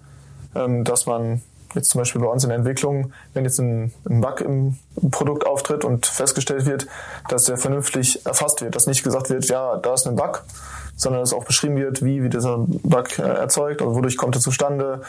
ähm, 0.55 0.83
dass 0.83 1.05
man 1.05 1.41
jetzt 1.77 1.89
zum 1.89 1.99
Beispiel 1.99 2.21
bei 2.21 2.27
uns 2.27 2.43
in 2.43 2.49
der 2.49 2.57
Entwicklung, 2.57 3.11
wenn 3.33 3.45
jetzt 3.45 3.59
ein, 3.59 3.93
ein 4.09 4.21
Bug 4.21 4.41
im 4.41 4.77
Produkt 5.11 5.45
auftritt 5.45 5.85
und 5.85 6.05
festgestellt 6.05 6.65
wird, 6.65 6.87
dass 7.29 7.45
der 7.45 7.57
vernünftig 7.57 8.25
erfasst 8.25 8.61
wird, 8.61 8.75
dass 8.75 8.87
nicht 8.87 9.03
gesagt 9.03 9.29
wird, 9.29 9.45
ja, 9.47 9.77
da 9.77 9.93
ist 9.93 10.07
ein 10.07 10.15
Bug, 10.15 10.43
sondern 10.95 11.21
dass 11.21 11.33
auch 11.33 11.45
beschrieben 11.45 11.77
wird, 11.77 12.03
wie 12.03 12.21
wird 12.23 12.33
dieser 12.33 12.57
Bug 12.57 13.19
äh, 13.19 13.21
erzeugt, 13.21 13.81
also 13.81 13.95
wodurch 13.95 14.17
kommt 14.17 14.35
er 14.35 14.41
zustande, 14.41 15.01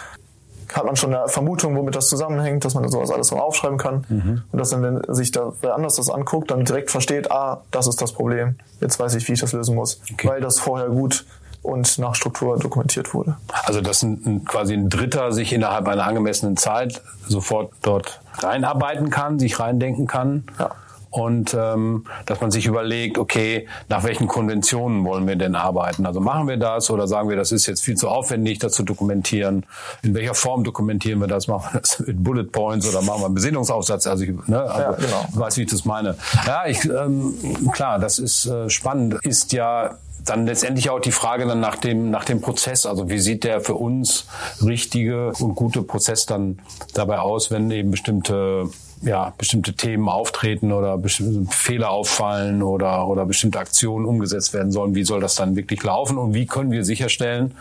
hat 0.73 0.85
man 0.85 0.97
schon 0.97 1.15
eine 1.15 1.29
Vermutung, 1.29 1.77
womit 1.77 1.97
das 1.97 2.09
zusammenhängt, 2.09 2.65
dass 2.65 2.75
man 2.75 2.89
sowas 2.89 3.11
alles 3.11 3.31
mal 3.31 3.41
aufschreiben 3.41 3.79
kann. 3.79 4.05
Mhm. 4.09 4.43
Und 4.53 4.59
dass 4.59 4.71
dann, 4.71 4.83
wenn 4.83 5.15
sich 5.15 5.31
da 5.31 5.53
wer 5.63 5.75
anders 5.75 5.97
das 5.97 6.11
anguckt, 6.11 6.51
dann 6.51 6.65
direkt 6.65 6.91
versteht, 6.91 7.33
ah, 7.33 7.63
das 7.71 7.87
ist 7.87 8.03
das 8.03 8.13
Problem. 8.13 8.57
Jetzt 8.81 9.01
weiß 9.01 9.15
ich, 9.15 9.27
wie 9.29 9.33
ich 9.33 9.41
das 9.41 9.53
lösen 9.53 9.75
muss. 9.75 10.01
Okay. 10.13 10.29
Weil 10.29 10.41
das 10.41 10.61
vorher 10.61 10.89
gut 10.89 11.25
und 11.63 11.99
nach 11.99 12.15
Struktur 12.15 12.59
dokumentiert 12.59 13.15
wurde. 13.15 13.37
Also 13.65 13.81
dass 13.81 14.03
ein, 14.03 14.45
quasi 14.45 14.75
ein 14.75 14.89
Dritter 14.89 15.33
sich 15.33 15.53
innerhalb 15.53 15.89
einer 15.89 16.07
angemessenen 16.07 16.57
Zeit 16.57 17.03
sofort 17.27 17.73
dort 17.83 18.21
reinarbeiten 18.39 19.11
kann, 19.11 19.39
sich 19.39 19.61
reindenken 19.61 20.07
kann. 20.07 20.45
Ja 20.59 20.71
und 21.11 21.55
ähm, 21.59 22.05
dass 22.27 22.41
man 22.41 22.51
sich 22.51 22.67
überlegt, 22.67 23.19
okay, 23.19 23.67
nach 23.89 24.05
welchen 24.05 24.29
Konventionen 24.29 25.05
wollen 25.05 25.27
wir 25.27 25.37
denn 25.37 25.55
arbeiten? 25.55 26.07
Also 26.07 26.21
machen 26.21 26.49
wir 26.49 26.57
das 26.57 26.91
oder 26.91 27.09
sagen 27.09 27.29
wir, 27.29 27.37
das 27.37 27.53
ist 27.53 27.67
jetzt 27.67 27.83
viel 27.83 27.97
zu 27.97 28.09
aufwendig, 28.09 28.59
das 28.59 28.73
zu 28.73 28.83
dokumentieren? 28.83 29.65
In 30.03 30.15
welcher 30.15 30.35
Form 30.35 30.65
dokumentieren 30.65 31.21
wir 31.21 31.27
das? 31.27 31.49
Machen 31.49 31.73
wir 31.73 31.81
das 31.81 32.01
mit 32.01 32.23
Bullet 32.23 32.45
Points 32.45 32.89
oder 32.89 33.03
machen 33.03 33.23
wir 33.23 33.27
einen 33.27 33.35
Besinnungsaufsatz? 33.35 34.07
Also, 34.07 34.25
ich, 34.25 34.31
ne, 34.47 34.61
also 34.61 34.81
ja, 34.81 34.93
genau. 34.93 35.27
weiß, 35.33 35.57
wie 35.57 35.63
ich 35.63 35.71
das 35.71 35.85
meine. 35.85 36.17
Ja, 36.47 36.67
ich, 36.67 36.85
ähm, 36.85 37.35
klar, 37.73 37.99
das 37.99 38.19
ist 38.19 38.47
äh, 38.47 38.69
spannend. 38.69 39.15
Ist 39.23 39.53
ja 39.53 39.97
dann 40.25 40.47
letztendlich 40.47 40.91
auch 40.91 41.01
die 41.01 41.13
Frage 41.13 41.47
dann 41.47 41.61
nach 41.61 41.77
dem, 41.77 42.11
nach 42.11 42.25
dem 42.25 42.41
Prozess. 42.41 42.87
Also 42.87 43.09
wie 43.09 43.19
sieht 43.19 43.45
der 43.45 43.61
für 43.61 43.75
uns 43.75 44.27
richtige 44.63 45.33
und 45.33 45.55
gute 45.55 45.83
Prozess 45.83 46.27
dann 46.27 46.59
dabei 46.95 47.19
aus, 47.19 47.51
wenn 47.51 47.71
eben 47.71 47.91
bestimmte 47.91 48.69
ja, 49.03 49.33
bestimmte 49.39 49.75
Themen 49.75 50.09
auftreten 50.09 50.73
oder 50.73 50.99
bestimmte 50.99 51.53
Fehler 51.55 51.91
auffallen 51.91 52.63
oder, 52.63 53.07
oder 53.07 53.27
bestimmte 53.27 53.59
Aktionen 53.59 54.07
umgesetzt 54.07 54.55
werden 54.55 54.73
sollen. 54.73 54.95
Wie 54.95 55.05
soll 55.05 55.21
das 55.21 55.35
dann 55.35 55.57
wirklich 55.57 55.83
laufen 55.83 56.19
und 56.19 56.35
wie 56.35 56.47
können 56.47 56.71
wir 56.71 56.85
sicherstellen, 56.85 57.55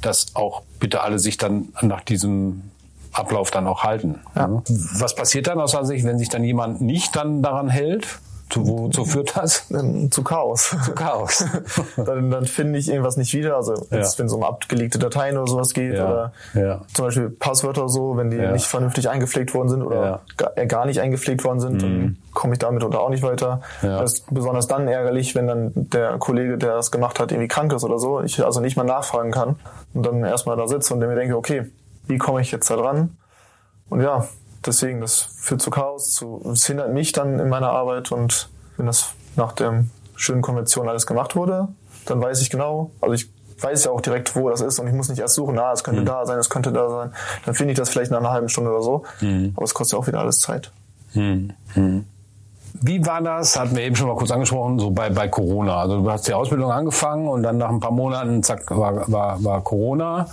dass 0.00 0.34
auch 0.34 0.62
bitte 0.78 1.00
alle 1.02 1.18
sich 1.18 1.38
dann 1.38 1.68
nach 1.82 2.02
diesem 2.02 2.62
Ablauf 3.12 3.50
dann 3.50 3.66
auch 3.66 3.82
halten? 3.82 4.20
Ja. 4.34 4.62
Was 4.98 5.14
passiert 5.14 5.46
dann 5.46 5.60
aus 5.60 5.72
seiner 5.72 5.86
Sicht, 5.86 6.04
wenn 6.04 6.18
sich 6.18 6.28
dann 6.28 6.44
jemand 6.44 6.80
nicht 6.80 7.16
dann 7.16 7.42
daran 7.42 7.68
hält? 7.68 8.18
Zu, 8.48 8.66
wozu 8.66 9.04
führt 9.04 9.36
das? 9.36 9.66
Zu 10.10 10.22
Chaos. 10.22 10.76
Zu 10.84 10.92
Chaos. 10.92 11.44
dann, 11.96 12.30
dann 12.30 12.46
finde 12.46 12.78
ich 12.78 12.88
irgendwas 12.88 13.16
nicht 13.16 13.34
wieder. 13.34 13.56
Also 13.56 13.74
ja. 13.90 14.04
wenn 14.16 14.26
es 14.26 14.32
um 14.32 14.44
abgelegte 14.44 14.98
Dateien 14.98 15.36
oder 15.36 15.46
sowas 15.46 15.74
geht 15.74 15.94
ja. 15.94 16.08
oder 16.08 16.32
ja. 16.54 16.80
zum 16.92 17.06
Beispiel 17.06 17.30
Passwörter 17.30 17.88
so, 17.88 18.16
wenn 18.16 18.30
die 18.30 18.38
nicht 18.38 18.66
vernünftig 18.66 19.08
eingepflegt 19.08 19.54
worden 19.54 19.68
sind 19.68 19.82
oder 19.82 20.20
gar, 20.36 20.56
äh, 20.56 20.66
gar, 20.66 20.86
nicht 20.86 21.00
eingepflegt 21.00 21.44
worden 21.44 21.60
sind, 21.60 21.74
mhm. 21.74 21.80
dann 21.80 22.16
komme 22.34 22.52
ich 22.52 22.58
damit 22.58 22.84
unter 22.84 23.00
auch 23.00 23.10
nicht 23.10 23.22
weiter. 23.22 23.60
Das 23.82 24.14
ist 24.14 24.34
besonders 24.34 24.68
dann 24.68 24.86
ärgerlich, 24.86 25.34
wenn 25.34 25.46
dann 25.46 25.72
der 25.74 26.18
Kollege, 26.18 26.58
der 26.58 26.74
das 26.74 26.90
gemacht 26.90 27.18
hat, 27.18 27.32
irgendwie 27.32 27.48
krank 27.48 27.72
ist 27.72 27.82
oder 27.84 27.98
so, 27.98 28.22
ich 28.22 28.44
also 28.44 28.60
nicht 28.60 28.76
mal 28.76 28.84
nachfragen 28.84 29.32
kann 29.32 29.56
und 29.94 30.06
dann 30.06 30.22
erstmal 30.22 30.56
da 30.56 30.68
sitze 30.68 30.94
und 30.94 31.00
mir 31.00 31.14
denke, 31.14 31.36
okay, 31.36 31.70
wie 32.06 32.18
komme 32.18 32.40
ich 32.40 32.52
jetzt 32.52 32.70
da 32.70 32.76
dran? 32.76 33.16
Und 33.88 34.00
ja, 34.00 34.26
deswegen, 34.66 35.00
das 35.00 35.28
führt 35.36 35.62
zu 35.62 35.70
Chaos, 35.70 36.12
zu, 36.12 36.42
es 36.52 36.66
hindert 36.66 36.92
mich 36.92 37.12
dann 37.12 37.38
in 37.38 37.48
meiner 37.48 37.70
Arbeit 37.70 38.12
und 38.12 38.48
wenn 38.76 38.86
das 38.86 39.10
nach 39.36 39.52
der 39.52 39.84
schönen 40.16 40.42
Konvention 40.42 40.88
alles 40.88 41.06
gemacht 41.06 41.36
wurde, 41.36 41.68
dann 42.06 42.20
weiß 42.20 42.40
ich 42.40 42.50
genau, 42.50 42.90
also 43.00 43.14
ich 43.14 43.30
weiß 43.60 43.84
ja 43.84 43.90
auch 43.90 44.00
direkt, 44.00 44.36
wo 44.36 44.50
das 44.50 44.60
ist 44.60 44.78
und 44.78 44.86
ich 44.86 44.92
muss 44.92 45.08
nicht 45.08 45.18
erst 45.18 45.34
suchen, 45.34 45.58
ah, 45.58 45.72
es 45.72 45.82
könnte 45.82 46.02
mhm. 46.02 46.06
da 46.06 46.26
sein, 46.26 46.38
es 46.38 46.50
könnte 46.50 46.72
da 46.72 46.88
sein. 46.88 47.12
Dann 47.44 47.54
finde 47.54 47.72
ich 47.72 47.78
das 47.78 47.88
vielleicht 47.88 48.10
nach 48.10 48.18
einer 48.18 48.30
halben 48.30 48.48
Stunde 48.48 48.70
oder 48.70 48.82
so. 48.82 49.04
Mhm. 49.20 49.52
Aber 49.56 49.64
es 49.64 49.74
kostet 49.74 49.94
ja 49.94 50.02
auch 50.02 50.06
wieder 50.06 50.20
alles 50.20 50.40
Zeit. 50.40 50.70
Mhm. 51.14 51.52
mhm. 51.74 52.04
Wie 52.82 53.04
war 53.06 53.22
das? 53.22 53.58
Hatten 53.58 53.74
wir 53.74 53.84
eben 53.84 53.96
schon 53.96 54.06
mal 54.06 54.16
kurz 54.16 54.30
angesprochen, 54.30 54.78
so 54.78 54.90
bei, 54.90 55.08
bei 55.08 55.28
Corona. 55.28 55.78
Also 55.78 56.02
du 56.02 56.10
hast 56.10 56.28
die 56.28 56.34
Ausbildung 56.34 56.70
angefangen 56.70 57.26
und 57.26 57.42
dann 57.42 57.56
nach 57.56 57.70
ein 57.70 57.80
paar 57.80 57.90
Monaten, 57.90 58.42
zack, 58.42 58.70
war, 58.70 59.10
war, 59.10 59.42
war 59.42 59.62
Corona. 59.62 60.28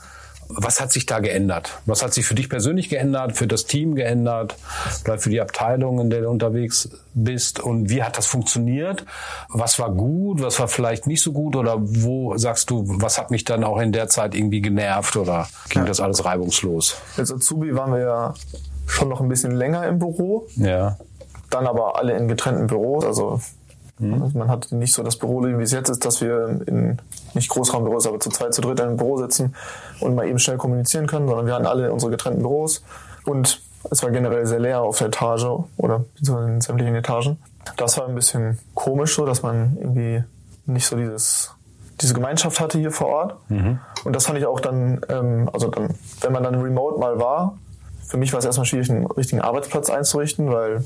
Was 0.50 0.82
hat 0.82 0.92
sich 0.92 1.06
da 1.06 1.20
geändert? 1.20 1.80
Was 1.86 2.04
hat 2.04 2.14
sich 2.14 2.26
für 2.26 2.36
dich 2.36 2.50
persönlich 2.50 2.90
geändert, 2.90 3.36
für 3.36 3.48
das 3.48 3.66
Team 3.66 3.96
geändert, 3.96 4.56
vielleicht 5.04 5.24
für 5.24 5.30
die 5.30 5.42
Abteilung, 5.42 6.00
in 6.00 6.10
der 6.10 6.22
du 6.22 6.30
unterwegs 6.30 6.90
bist? 7.14 7.60
Und 7.60 7.90
wie 7.90 8.04
hat 8.04 8.18
das 8.18 8.26
funktioniert? 8.26 9.06
Was 9.50 9.80
war 9.80 9.92
gut? 9.92 10.42
Was 10.42 10.60
war 10.60 10.68
vielleicht 10.68 11.08
nicht 11.08 11.22
so 11.22 11.32
gut? 11.32 11.56
Oder 11.56 11.76
wo 11.80 12.38
sagst 12.38 12.70
du, 12.70 12.84
was 12.86 13.18
hat 13.18 13.32
mich 13.32 13.44
dann 13.44 13.64
auch 13.64 13.80
in 13.80 13.92
der 13.92 14.10
Zeit 14.10 14.36
irgendwie 14.36 14.62
genervt? 14.62 15.16
Oder 15.16 15.48
ging 15.70 15.84
ja. 15.84 15.88
das 15.88 16.00
alles 16.00 16.26
reibungslos? 16.26 16.98
Als 17.18 17.32
Azubi 17.32 17.76
waren 17.76 17.92
wir 17.92 18.00
ja 18.00 18.34
schon 18.86 19.10
noch 19.10 19.22
ein 19.22 19.30
bisschen 19.30 19.52
länger 19.52 19.88
im 19.88 20.00
Büro. 20.00 20.48
Ja. 20.56 20.98
Dann 21.50 21.68
aber 21.68 21.98
alle 21.98 22.18
in 22.18 22.28
getrennten 22.28 22.68
Büros. 22.68 23.06
Also 23.06 23.40
Mhm. 24.00 24.24
Also 24.24 24.38
man 24.38 24.50
hat 24.50 24.72
nicht 24.72 24.94
so 24.94 25.04
das 25.04 25.18
Büroleben, 25.18 25.60
wie 25.60 25.64
es 25.64 25.72
jetzt 25.72 25.90
ist, 25.90 26.06
dass 26.06 26.22
wir 26.22 26.62
in 26.66 27.00
nicht 27.34 27.50
Großraumbüros, 27.50 28.08
aber 28.08 28.20
zu 28.20 28.30
zweit, 28.30 28.54
zu 28.54 28.62
dritt 28.62 28.80
in 28.80 28.88
einem 28.88 28.98
Büro 28.98 29.18
sitzen 29.18 29.56
und 30.00 30.16
mal 30.16 30.28
eben 30.28 30.40
schnell 30.40 30.58
kommunizieren 30.58 31.08
können, 31.08 31.28
sondern 31.28 31.46
wir 31.46 31.54
hatten 31.54 31.68
alle 31.68 31.92
unsere 31.92 32.12
getrennten 32.12 32.42
Büros 32.42 32.84
und 33.26 33.62
es 33.92 34.02
war 34.02 34.12
generell 34.12 34.46
sehr 34.46 34.60
leer 34.60 34.82
auf 34.82 34.98
der 34.98 35.08
Etage 35.08 35.46
oder 35.78 36.06
in 36.26 36.62
sämtlichen 36.62 36.96
Etagen. 36.96 37.38
Das 37.78 37.98
war 37.98 38.08
ein 38.08 38.16
bisschen 38.16 38.60
komisch 38.74 39.16
so, 39.16 39.26
dass 39.26 39.44
man 39.44 39.78
irgendwie 39.78 40.24
nicht 40.66 40.86
so 40.86 40.96
dieses 40.96 41.52
diese 42.02 42.14
Gemeinschaft 42.14 42.60
hatte 42.60 42.78
hier 42.80 42.92
vor 42.92 43.08
Ort. 43.08 43.50
Mhm. 43.50 43.80
Und 44.04 44.16
das 44.16 44.26
fand 44.26 44.38
ich 44.40 44.46
auch 44.46 44.60
dann, 44.60 45.02
ähm, 45.10 45.50
also 45.54 45.70
dann, 45.70 45.96
wenn 46.22 46.34
man 46.34 46.44
dann 46.44 46.56
remote 46.56 47.00
mal 47.00 47.20
war, 47.20 47.58
für 48.08 48.18
mich 48.18 48.34
war 48.34 48.40
es 48.40 48.46
erstmal 48.46 48.66
schwierig, 48.66 48.90
einen 48.90 49.06
richtigen 49.06 49.42
Arbeitsplatz 49.42 49.90
einzurichten, 49.90 50.52
weil 50.52 50.84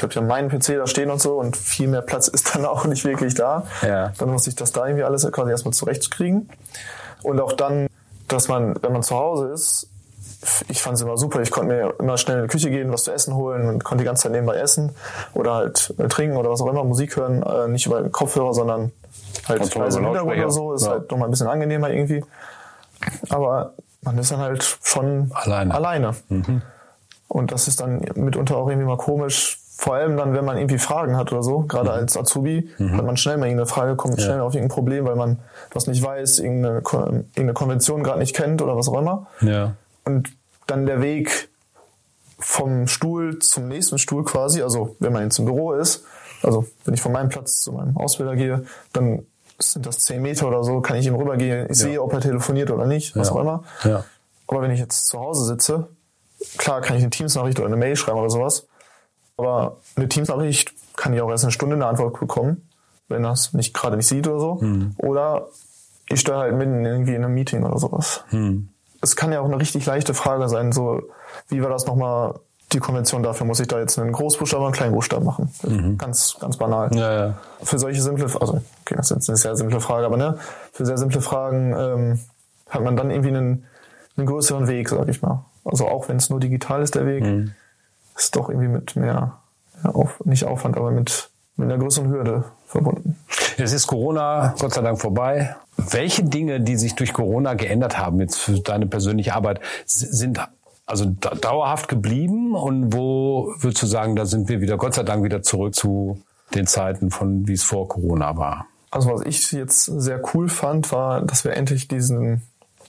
ich 0.00 0.02
habe 0.02 0.14
ja 0.14 0.22
meinen 0.22 0.48
PC 0.48 0.78
da 0.78 0.86
stehen 0.86 1.10
und 1.10 1.20
so 1.20 1.38
und 1.38 1.56
viel 1.56 1.86
mehr 1.86 2.00
Platz 2.00 2.28
ist 2.28 2.54
dann 2.54 2.64
auch 2.64 2.86
nicht 2.86 3.04
wirklich 3.04 3.34
da. 3.34 3.66
Ja. 3.82 4.12
Dann 4.18 4.30
muss 4.30 4.46
ich 4.46 4.54
das 4.54 4.72
da 4.72 4.86
irgendwie 4.86 5.04
alles 5.04 5.30
quasi 5.30 5.50
erstmal 5.50 5.74
zurechtkriegen. 5.74 6.48
Und 7.22 7.38
auch 7.40 7.52
dann, 7.52 7.86
dass 8.28 8.48
man, 8.48 8.76
wenn 8.82 8.92
man 8.92 9.02
zu 9.02 9.14
Hause 9.16 9.48
ist, 9.48 9.88
ich 10.68 10.80
fand 10.80 10.96
es 10.96 11.02
immer 11.02 11.18
super. 11.18 11.42
Ich 11.42 11.50
konnte 11.50 11.74
mir 11.74 11.94
immer 11.98 12.16
schnell 12.16 12.38
in 12.38 12.42
die 12.44 12.48
Küche 12.48 12.70
gehen, 12.70 12.90
was 12.90 13.02
zu 13.04 13.12
essen 13.12 13.34
holen 13.34 13.68
und 13.68 13.84
konnte 13.84 14.04
die 14.04 14.06
ganze 14.06 14.22
Zeit 14.22 14.32
nebenbei 14.32 14.56
essen 14.56 14.94
oder 15.34 15.54
halt 15.54 15.92
äh, 15.98 16.08
trinken 16.08 16.38
oder 16.38 16.48
was 16.48 16.62
auch 16.62 16.68
immer, 16.68 16.82
Musik 16.82 17.16
hören, 17.16 17.42
äh, 17.42 17.68
nicht 17.68 17.84
über 17.84 18.08
Kopfhörer, 18.08 18.54
sondern 18.54 18.90
halt 19.46 19.74
leise 19.74 19.98
im 19.98 20.06
Hintergrund 20.06 20.38
oder 20.38 20.50
so. 20.50 20.72
Ist 20.72 20.86
ja. 20.86 20.92
halt 20.92 21.10
nochmal 21.10 21.28
ein 21.28 21.30
bisschen 21.30 21.46
angenehmer 21.46 21.90
irgendwie. 21.90 22.24
Aber 23.28 23.74
man 24.00 24.16
ist 24.16 24.30
dann 24.30 24.40
halt 24.40 24.78
schon 24.82 25.30
alleine. 25.34 25.74
alleine. 25.74 26.14
Mhm. 26.30 26.62
Und 27.28 27.52
das 27.52 27.68
ist 27.68 27.80
dann 27.80 28.00
mitunter 28.14 28.56
auch 28.56 28.68
irgendwie 28.68 28.86
mal 28.86 28.96
komisch, 28.96 29.59
vor 29.80 29.94
allem 29.94 30.18
dann, 30.18 30.34
wenn 30.34 30.44
man 30.44 30.58
irgendwie 30.58 30.76
Fragen 30.76 31.16
hat 31.16 31.32
oder 31.32 31.42
so, 31.42 31.60
gerade 31.60 31.88
mhm. 31.88 31.94
als 31.94 32.14
Azubi, 32.14 32.68
mhm. 32.76 32.98
hat 32.98 33.06
man 33.06 33.16
schnell 33.16 33.38
mal 33.38 33.46
irgendeine 33.46 33.66
Frage, 33.66 33.96
kommt 33.96 34.18
ja. 34.18 34.26
schnell 34.26 34.40
auf 34.40 34.52
irgendein 34.52 34.74
Problem, 34.74 35.06
weil 35.06 35.16
man 35.16 35.38
was 35.72 35.86
nicht 35.86 36.02
weiß, 36.02 36.40
irgendeine, 36.40 36.82
irgendeine 36.82 37.54
Konvention 37.54 38.02
gerade 38.02 38.18
nicht 38.18 38.36
kennt 38.36 38.60
oder 38.60 38.76
was 38.76 38.88
auch 38.88 38.98
immer. 38.98 39.28
Ja. 39.40 39.76
Und 40.04 40.34
dann 40.66 40.84
der 40.84 41.00
Weg 41.00 41.48
vom 42.38 42.88
Stuhl 42.88 43.38
zum 43.38 43.68
nächsten 43.68 43.96
Stuhl 43.96 44.22
quasi, 44.22 44.60
also 44.60 44.96
wenn 44.98 45.14
man 45.14 45.22
jetzt 45.22 45.38
im 45.38 45.46
Büro 45.46 45.72
ist, 45.72 46.04
also 46.42 46.66
wenn 46.84 46.92
ich 46.92 47.00
von 47.00 47.12
meinem 47.12 47.30
Platz 47.30 47.62
zu 47.62 47.72
meinem 47.72 47.96
Ausbilder 47.96 48.36
gehe, 48.36 48.66
dann 48.92 49.24
sind 49.58 49.86
das 49.86 50.00
zehn 50.00 50.20
Meter 50.20 50.46
oder 50.48 50.62
so, 50.62 50.82
kann 50.82 50.98
ich 50.98 51.06
ihm 51.06 51.14
rübergehen, 51.14 51.70
ich 51.70 51.78
ja. 51.78 51.86
sehe, 51.86 52.02
ob 52.02 52.12
er 52.12 52.20
telefoniert 52.20 52.70
oder 52.70 52.84
nicht, 52.84 53.16
was 53.16 53.28
ja. 53.28 53.34
auch 53.34 53.40
immer. 53.40 53.64
Ja. 53.84 54.04
Aber 54.46 54.60
wenn 54.60 54.72
ich 54.72 54.78
jetzt 54.78 55.06
zu 55.06 55.18
Hause 55.18 55.46
sitze, 55.46 55.88
klar 56.58 56.82
kann 56.82 56.98
ich 56.98 57.02
eine 57.02 57.10
Teams-Nachricht 57.10 57.58
oder 57.58 57.68
eine 57.68 57.76
Mail 57.76 57.96
schreiben 57.96 58.18
oder 58.18 58.28
sowas, 58.28 58.66
aber 59.40 59.78
eine 59.96 60.08
Teams-Nachricht 60.08 60.72
kann 60.96 61.14
ich 61.14 61.20
auch 61.20 61.30
erst 61.30 61.44
eine 61.44 61.52
Stunde 61.52 61.76
eine 61.76 61.86
Antwort 61.86 62.20
bekommen, 62.20 62.68
wenn 63.08 63.22
das 63.22 63.52
nicht 63.54 63.74
gerade 63.74 63.96
nicht 63.96 64.06
sieht 64.06 64.28
oder 64.28 64.38
so. 64.38 64.54
Mhm. 64.60 64.94
Oder 64.98 65.48
ich 66.08 66.20
stelle 66.20 66.38
halt 66.38 66.54
mitten 66.54 66.84
irgendwie 66.84 67.14
in 67.14 67.24
einem 67.24 67.34
Meeting 67.34 67.64
oder 67.64 67.78
sowas. 67.78 68.24
Mhm. 68.30 68.68
Es 69.00 69.16
kann 69.16 69.32
ja 69.32 69.40
auch 69.40 69.46
eine 69.46 69.58
richtig 69.58 69.86
leichte 69.86 70.12
Frage 70.12 70.48
sein, 70.48 70.72
so 70.72 71.02
wie 71.48 71.62
war 71.62 71.70
das 71.70 71.86
nochmal 71.86 72.34
die 72.72 72.78
Konvention 72.78 73.22
dafür? 73.22 73.46
Muss 73.46 73.60
ich 73.60 73.68
da 73.68 73.78
jetzt 73.78 73.98
einen 73.98 74.12
Großbuchstaben 74.12 74.62
oder 74.62 74.74
einen 74.74 74.92
Kleinen 74.92 75.24
machen? 75.24 75.50
Mhm. 75.62 75.96
Ganz, 75.96 76.36
ganz 76.38 76.56
banal. 76.58 76.94
Ja, 76.94 77.12
ja. 77.12 77.38
Für 77.62 77.78
solche 77.78 78.02
simple, 78.02 78.26
also 78.40 78.60
okay, 78.82 78.94
das 78.96 79.10
ist 79.10 79.28
eine 79.28 79.38
sehr 79.38 79.56
simple 79.56 79.80
Frage, 79.80 80.06
aber 80.06 80.16
ne, 80.16 80.38
für 80.72 80.84
sehr 80.84 80.98
simple 80.98 81.20
Fragen 81.20 81.74
ähm, 81.76 82.20
hat 82.68 82.84
man 82.84 82.96
dann 82.96 83.10
irgendwie 83.10 83.30
einen, 83.30 83.64
einen 84.16 84.26
größeren 84.26 84.68
Weg, 84.68 84.88
sag 84.88 85.08
ich 85.08 85.22
mal. 85.22 85.44
Also 85.64 85.88
auch 85.88 86.08
wenn 86.08 86.18
es 86.18 86.30
nur 86.30 86.40
digital 86.40 86.82
ist, 86.82 86.94
der 86.94 87.06
Weg. 87.06 87.24
Mhm 87.24 87.54
ist 88.20 88.36
doch 88.36 88.48
irgendwie 88.48 88.68
mit 88.68 88.96
mehr, 88.96 89.38
ja, 89.82 89.90
auf, 89.90 90.20
nicht 90.24 90.44
Aufwand, 90.44 90.76
aber 90.76 90.90
mit, 90.90 91.30
mit 91.56 91.70
einer 91.70 91.78
größeren 91.78 92.08
Hürde 92.08 92.44
verbunden. 92.66 93.18
Jetzt 93.56 93.72
ist 93.72 93.86
Corona 93.86 94.54
Gott 94.58 94.74
sei 94.74 94.82
Dank 94.82 95.00
vorbei. 95.00 95.56
Welche 95.76 96.22
Dinge, 96.22 96.60
die 96.60 96.76
sich 96.76 96.94
durch 96.94 97.12
Corona 97.12 97.54
geändert 97.54 97.98
haben, 97.98 98.20
jetzt 98.20 98.36
für 98.36 98.60
deine 98.60 98.86
persönliche 98.86 99.34
Arbeit, 99.34 99.60
sind 99.86 100.38
also 100.86 101.06
dauerhaft 101.06 101.88
geblieben 101.88 102.54
und 102.54 102.92
wo 102.92 103.54
würdest 103.58 103.82
du 103.82 103.86
sagen, 103.86 104.16
da 104.16 104.26
sind 104.26 104.48
wir 104.48 104.60
wieder 104.60 104.76
Gott 104.76 104.94
sei 104.94 105.04
Dank 105.04 105.24
wieder 105.24 105.42
zurück 105.42 105.74
zu 105.74 106.20
den 106.54 106.66
Zeiten 106.66 107.10
von 107.10 107.46
wie 107.46 107.52
es 107.52 107.62
vor 107.62 107.88
Corona 107.88 108.36
war? 108.36 108.66
Also 108.90 109.12
was 109.12 109.22
ich 109.22 109.52
jetzt 109.52 109.84
sehr 109.84 110.20
cool 110.34 110.48
fand, 110.48 110.90
war, 110.90 111.22
dass 111.22 111.44
wir 111.44 111.52
endlich 111.52 111.86
diesen, 111.86 112.42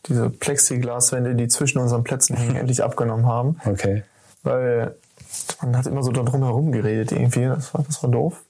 diese 0.07 0.29
Plexiglaswände, 0.31 1.35
die 1.35 1.47
zwischen 1.47 1.77
unseren 1.77 2.03
Plätzen 2.03 2.35
hängen, 2.35 2.55
endlich 2.57 2.83
abgenommen 2.83 3.27
haben. 3.27 3.57
Okay. 3.65 4.03
Weil 4.43 4.95
man 5.61 5.77
hat 5.77 5.87
immer 5.87 6.03
so 6.03 6.11
drum 6.11 6.43
herum 6.43 6.71
geredet 6.71 7.11
irgendwie. 7.11 7.45
Das 7.45 7.73
war, 7.73 7.83
das 7.83 8.01
war 8.03 8.09
doof. 8.09 8.41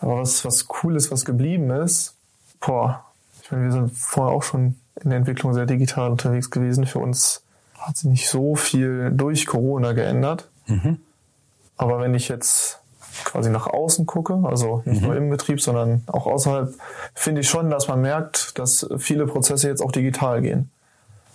Aber 0.00 0.18
was, 0.18 0.44
was 0.44 0.66
cool 0.82 0.96
ist, 0.96 1.10
was 1.10 1.24
geblieben 1.24 1.70
ist, 1.70 2.14
boah, 2.60 3.04
ich 3.42 3.50
meine, 3.50 3.64
wir 3.64 3.72
sind 3.72 3.96
vorher 3.96 4.34
auch 4.34 4.42
schon 4.42 4.76
in 5.02 5.10
der 5.10 5.18
Entwicklung 5.18 5.52
sehr 5.54 5.66
digital 5.66 6.10
unterwegs 6.10 6.50
gewesen. 6.50 6.86
Für 6.86 6.98
uns 6.98 7.42
hat 7.78 7.96
sich 7.96 8.08
nicht 8.08 8.28
so 8.28 8.54
viel 8.56 9.10
durch 9.12 9.46
Corona 9.46 9.92
geändert. 9.92 10.48
Mhm. 10.66 11.00
Aber 11.76 12.00
wenn 12.00 12.14
ich 12.14 12.28
jetzt 12.28 12.80
quasi 13.24 13.50
nach 13.50 13.66
außen 13.66 14.06
gucke, 14.06 14.40
also 14.44 14.82
nicht 14.84 15.00
mhm. 15.00 15.08
nur 15.08 15.16
im 15.16 15.30
Betrieb, 15.30 15.60
sondern 15.60 16.02
auch 16.06 16.26
außerhalb, 16.26 16.74
finde 17.14 17.40
ich 17.42 17.48
schon, 17.48 17.70
dass 17.70 17.88
man 17.88 18.00
merkt, 18.00 18.58
dass 18.58 18.86
viele 18.98 19.26
Prozesse 19.26 19.68
jetzt 19.68 19.82
auch 19.82 19.92
digital 19.92 20.40
gehen. 20.42 20.70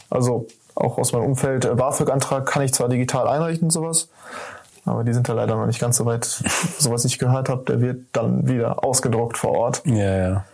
Also 0.09 0.47
auch 0.75 0.97
aus 0.97 1.13
meinem 1.13 1.25
Umfeld, 1.25 1.65
äh, 1.65 1.73
BAföG-Antrag 1.73 2.45
kann 2.45 2.63
ich 2.63 2.73
zwar 2.73 2.89
digital 2.89 3.27
einreichen 3.27 3.65
und 3.65 3.71
sowas, 3.71 4.09
aber 4.85 5.03
die 5.03 5.13
sind 5.13 5.27
da 5.27 5.33
leider 5.33 5.55
noch 5.55 5.65
nicht 5.65 5.79
ganz 5.79 5.97
so 5.97 6.05
weit. 6.05 6.23
so 6.77 6.91
was 6.91 7.05
ich 7.05 7.19
gehört 7.19 7.49
habe, 7.49 7.63
der 7.65 7.81
wird 7.81 8.05
dann 8.13 8.47
wieder 8.47 8.83
ausgedruckt 8.83 9.37
vor 9.37 9.51
Ort. 9.51 9.81
Ja, 9.85 10.17
ja. 10.17 10.45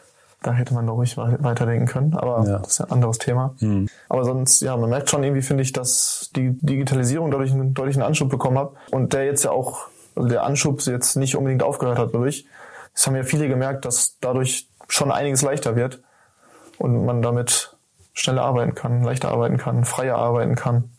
Da 0.43 0.53
hätte 0.53 0.73
man 0.73 0.87
doch 0.87 0.95
ruhig 0.95 1.17
weiterdenken 1.17 1.85
können, 1.85 2.15
aber 2.15 2.43
ja. 2.47 2.57
das 2.57 2.69
ist 2.69 2.77
ja 2.79 2.85
ein 2.85 2.93
anderes 2.93 3.19
Thema. 3.19 3.53
Mhm. 3.59 3.87
Aber 4.09 4.23
sonst, 4.23 4.61
ja, 4.61 4.75
man 4.75 4.89
merkt 4.89 5.07
schon 5.09 5.23
irgendwie, 5.23 5.43
finde 5.43 5.61
ich, 5.61 5.71
dass 5.71 6.31
die 6.35 6.57
Digitalisierung 6.61 7.29
dadurch 7.29 7.51
einen 7.51 7.75
deutlichen 7.75 8.01
Anschub 8.01 8.29
bekommen 8.29 8.57
hat 8.57 8.71
und 8.89 9.13
der 9.13 9.25
jetzt 9.25 9.43
ja 9.43 9.51
auch, 9.51 9.87
also 10.15 10.27
der 10.27 10.43
Anschub 10.43 10.81
jetzt 10.81 11.15
nicht 11.15 11.35
unbedingt 11.35 11.61
aufgehört 11.61 11.99
hat 11.99 12.09
dadurch. 12.13 12.47
Es 12.95 13.05
haben 13.05 13.15
ja 13.15 13.23
viele 13.23 13.47
gemerkt, 13.49 13.85
dass 13.85 14.17
dadurch 14.19 14.67
schon 14.87 15.11
einiges 15.11 15.43
leichter 15.43 15.75
wird 15.75 15.99
und 16.79 17.05
man 17.05 17.21
damit 17.21 17.75
schneller 18.13 18.41
arbeiten 18.41 18.73
kann, 18.73 19.03
leichter 19.03 19.29
arbeiten 19.29 19.57
kann, 19.57 19.85
freier 19.85 20.17
arbeiten 20.17 20.55
kann. 20.55 20.89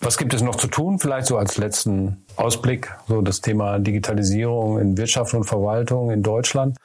Was 0.00 0.16
gibt 0.16 0.32
es 0.32 0.40
noch 0.40 0.56
zu 0.56 0.66
tun? 0.66 0.98
Vielleicht 0.98 1.26
so 1.26 1.36
als 1.36 1.58
letzten 1.58 2.24
Ausblick, 2.36 2.90
so 3.06 3.20
das 3.20 3.42
Thema 3.42 3.78
Digitalisierung 3.78 4.78
in 4.78 4.96
Wirtschaft 4.96 5.34
und 5.34 5.44
Verwaltung 5.44 6.10
in 6.10 6.22
Deutschland. 6.22 6.76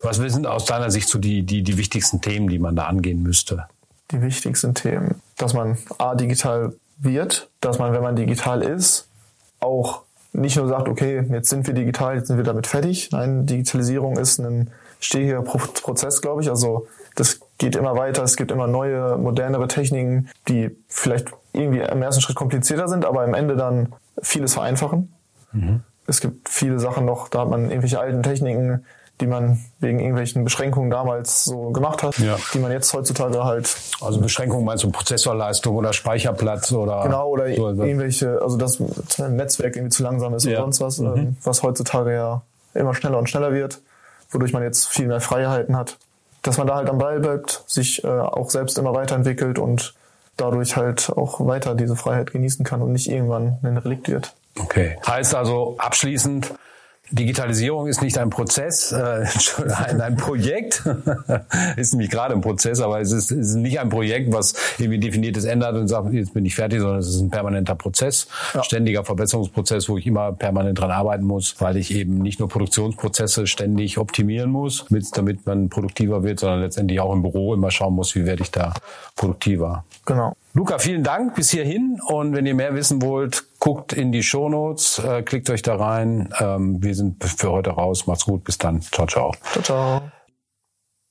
Was 0.00 0.16
sind 0.16 0.46
aus 0.46 0.64
deiner 0.64 0.90
Sicht 0.90 1.08
so 1.08 1.18
die, 1.18 1.42
die, 1.42 1.62
die 1.62 1.76
wichtigsten 1.76 2.20
Themen, 2.20 2.48
die 2.48 2.58
man 2.58 2.74
da 2.74 2.84
angehen 2.86 3.22
müsste? 3.22 3.66
Die 4.10 4.22
wichtigsten 4.22 4.74
Themen, 4.74 5.20
dass 5.36 5.52
man 5.52 5.78
A, 5.98 6.14
digital 6.14 6.72
wird, 6.98 7.50
dass 7.60 7.78
man, 7.78 7.92
wenn 7.92 8.02
man 8.02 8.16
digital 8.16 8.62
ist, 8.62 9.06
auch 9.60 10.02
nicht 10.32 10.56
nur 10.56 10.66
sagt, 10.66 10.88
okay, 10.88 11.24
jetzt 11.30 11.50
sind 11.50 11.66
wir 11.66 11.74
digital, 11.74 12.16
jetzt 12.16 12.28
sind 12.28 12.38
wir 12.38 12.44
damit 12.44 12.66
fertig. 12.66 13.10
Nein, 13.12 13.44
Digitalisierung 13.46 14.16
ist 14.16 14.38
ein 14.38 14.70
stetiger 14.98 15.42
Prozess, 15.42 16.22
glaube 16.22 16.42
ich. 16.42 16.48
Also 16.48 16.86
das 17.16 17.40
geht 17.58 17.76
immer 17.76 17.96
weiter, 17.96 18.22
es 18.22 18.36
gibt 18.36 18.50
immer 18.50 18.66
neue, 18.66 19.18
modernere 19.18 19.68
Techniken, 19.68 20.30
die 20.48 20.74
vielleicht 20.88 21.32
irgendwie 21.52 21.80
im 21.80 22.02
ersten 22.02 22.22
Schritt 22.22 22.36
komplizierter 22.36 22.88
sind, 22.88 23.04
aber 23.04 23.22
am 23.22 23.34
Ende 23.34 23.56
dann 23.56 23.92
vieles 24.20 24.54
vereinfachen. 24.54 25.12
Mhm. 25.52 25.80
Es 26.06 26.20
gibt 26.20 26.48
viele 26.48 26.78
Sachen 26.78 27.04
noch, 27.04 27.28
da 27.28 27.40
hat 27.40 27.48
man 27.48 27.68
irgendwelche 27.68 28.00
alten 28.00 28.22
Techniken, 28.22 28.84
die 29.20 29.26
man 29.26 29.60
wegen 29.78 30.00
irgendwelchen 30.00 30.42
Beschränkungen 30.42 30.90
damals 30.90 31.44
so 31.44 31.70
gemacht 31.70 32.02
hat, 32.02 32.18
ja. 32.18 32.36
die 32.52 32.58
man 32.58 32.72
jetzt 32.72 32.92
heutzutage 32.92 33.44
halt. 33.44 33.74
Also 34.00 34.20
Beschränkungen 34.20 34.64
meinst 34.64 34.82
du 34.82 34.90
Prozessorleistung 34.90 35.76
oder 35.76 35.92
Speicherplatz 35.92 36.72
oder? 36.72 37.02
Genau, 37.04 37.28
oder 37.28 37.44
so 37.54 37.70
irgendwelche, 37.70 38.40
also 38.42 38.56
das 38.56 38.80
Netzwerk 39.18 39.76
irgendwie 39.76 39.90
zu 39.90 40.02
langsam 40.02 40.34
ist 40.34 40.44
ja. 40.44 40.62
und 40.62 40.74
sonst 40.74 40.80
was, 40.80 40.98
mhm. 40.98 41.16
Ähm, 41.16 41.36
was 41.44 41.62
heutzutage 41.62 42.12
ja 42.12 42.42
immer 42.74 42.94
schneller 42.94 43.18
und 43.18 43.28
schneller 43.28 43.52
wird, 43.52 43.80
wodurch 44.30 44.52
man 44.52 44.62
jetzt 44.62 44.88
viel 44.88 45.06
mehr 45.06 45.20
Freiheiten 45.20 45.76
hat. 45.76 45.98
Dass 46.42 46.58
man 46.58 46.66
da 46.66 46.74
halt 46.74 46.90
am 46.90 46.98
Ball 46.98 47.20
bleibt, 47.20 47.62
sich 47.68 48.02
äh, 48.02 48.08
auch 48.08 48.50
selbst 48.50 48.76
immer 48.76 48.94
weiterentwickelt 48.94 49.60
und 49.60 49.94
dadurch 50.36 50.76
halt 50.76 51.10
auch 51.10 51.46
weiter 51.46 51.74
diese 51.74 51.96
Freiheit 51.96 52.32
genießen 52.32 52.64
kann 52.64 52.82
und 52.82 52.92
nicht 52.92 53.10
irgendwann 53.10 53.58
ein 53.62 53.76
Relikt 53.76 54.08
wird. 54.08 54.34
Okay. 54.58 54.98
Heißt 55.06 55.34
also 55.34 55.76
abschließend, 55.78 56.54
Digitalisierung 57.12 57.86
ist 57.86 58.02
nicht 58.02 58.18
ein 58.18 58.30
Prozess, 58.30 58.92
äh, 58.92 59.26
ein, 59.76 60.00
ein 60.00 60.16
Projekt, 60.16 60.82
ist 61.76 61.92
nämlich 61.92 62.10
gerade 62.10 62.34
ein 62.34 62.40
Prozess, 62.40 62.80
aber 62.80 63.00
es 63.00 63.12
ist, 63.12 63.30
ist 63.30 63.54
nicht 63.54 63.78
ein 63.78 63.88
Projekt, 63.88 64.32
was 64.32 64.54
irgendwie 64.78 64.98
definiertes 64.98 65.44
ändert 65.44 65.76
und 65.76 65.88
sagt, 65.88 66.12
jetzt 66.12 66.34
bin 66.34 66.44
ich 66.44 66.54
fertig, 66.54 66.80
sondern 66.80 66.98
es 66.98 67.08
ist 67.08 67.20
ein 67.20 67.30
permanenter 67.30 67.74
Prozess, 67.74 68.26
ja. 68.54 68.62
ständiger 68.64 69.04
Verbesserungsprozess, 69.04 69.88
wo 69.88 69.98
ich 69.98 70.06
immer 70.06 70.32
permanent 70.32 70.78
dran 70.78 70.90
arbeiten 70.90 71.24
muss, 71.24 71.54
weil 71.58 71.76
ich 71.76 71.94
eben 71.94 72.18
nicht 72.18 72.40
nur 72.40 72.48
Produktionsprozesse 72.48 73.46
ständig 73.46 73.98
optimieren 73.98 74.50
muss, 74.50 74.86
damit 75.14 75.46
man 75.46 75.68
produktiver 75.68 76.22
wird, 76.22 76.40
sondern 76.40 76.60
letztendlich 76.60 77.00
auch 77.00 77.12
im 77.12 77.22
Büro 77.22 77.54
immer 77.54 77.70
schauen 77.70 77.94
muss, 77.94 78.14
wie 78.14 78.24
werde 78.24 78.42
ich 78.42 78.50
da 78.50 78.72
produktiver. 79.16 79.84
Genau. 80.06 80.34
Luca, 80.54 80.78
vielen 80.78 81.02
Dank 81.02 81.34
bis 81.34 81.50
hierhin. 81.50 81.98
Und 82.06 82.34
wenn 82.34 82.44
ihr 82.44 82.54
mehr 82.54 82.74
wissen 82.74 83.00
wollt, 83.00 83.44
guckt 83.62 83.92
in 83.92 84.10
die 84.10 84.24
Shownotes, 84.24 84.98
äh, 84.98 85.22
klickt 85.22 85.48
euch 85.48 85.62
da 85.62 85.76
rein. 85.76 86.34
Ähm, 86.40 86.82
wir 86.82 86.96
sind 86.96 87.22
für 87.22 87.52
heute 87.52 87.70
raus. 87.70 88.08
Macht's 88.08 88.24
gut. 88.24 88.42
Bis 88.42 88.58
dann. 88.58 88.82
Ciao, 88.82 89.06
ciao. 89.06 89.32
Ciao, 89.52 89.62
ciao. 89.62 90.21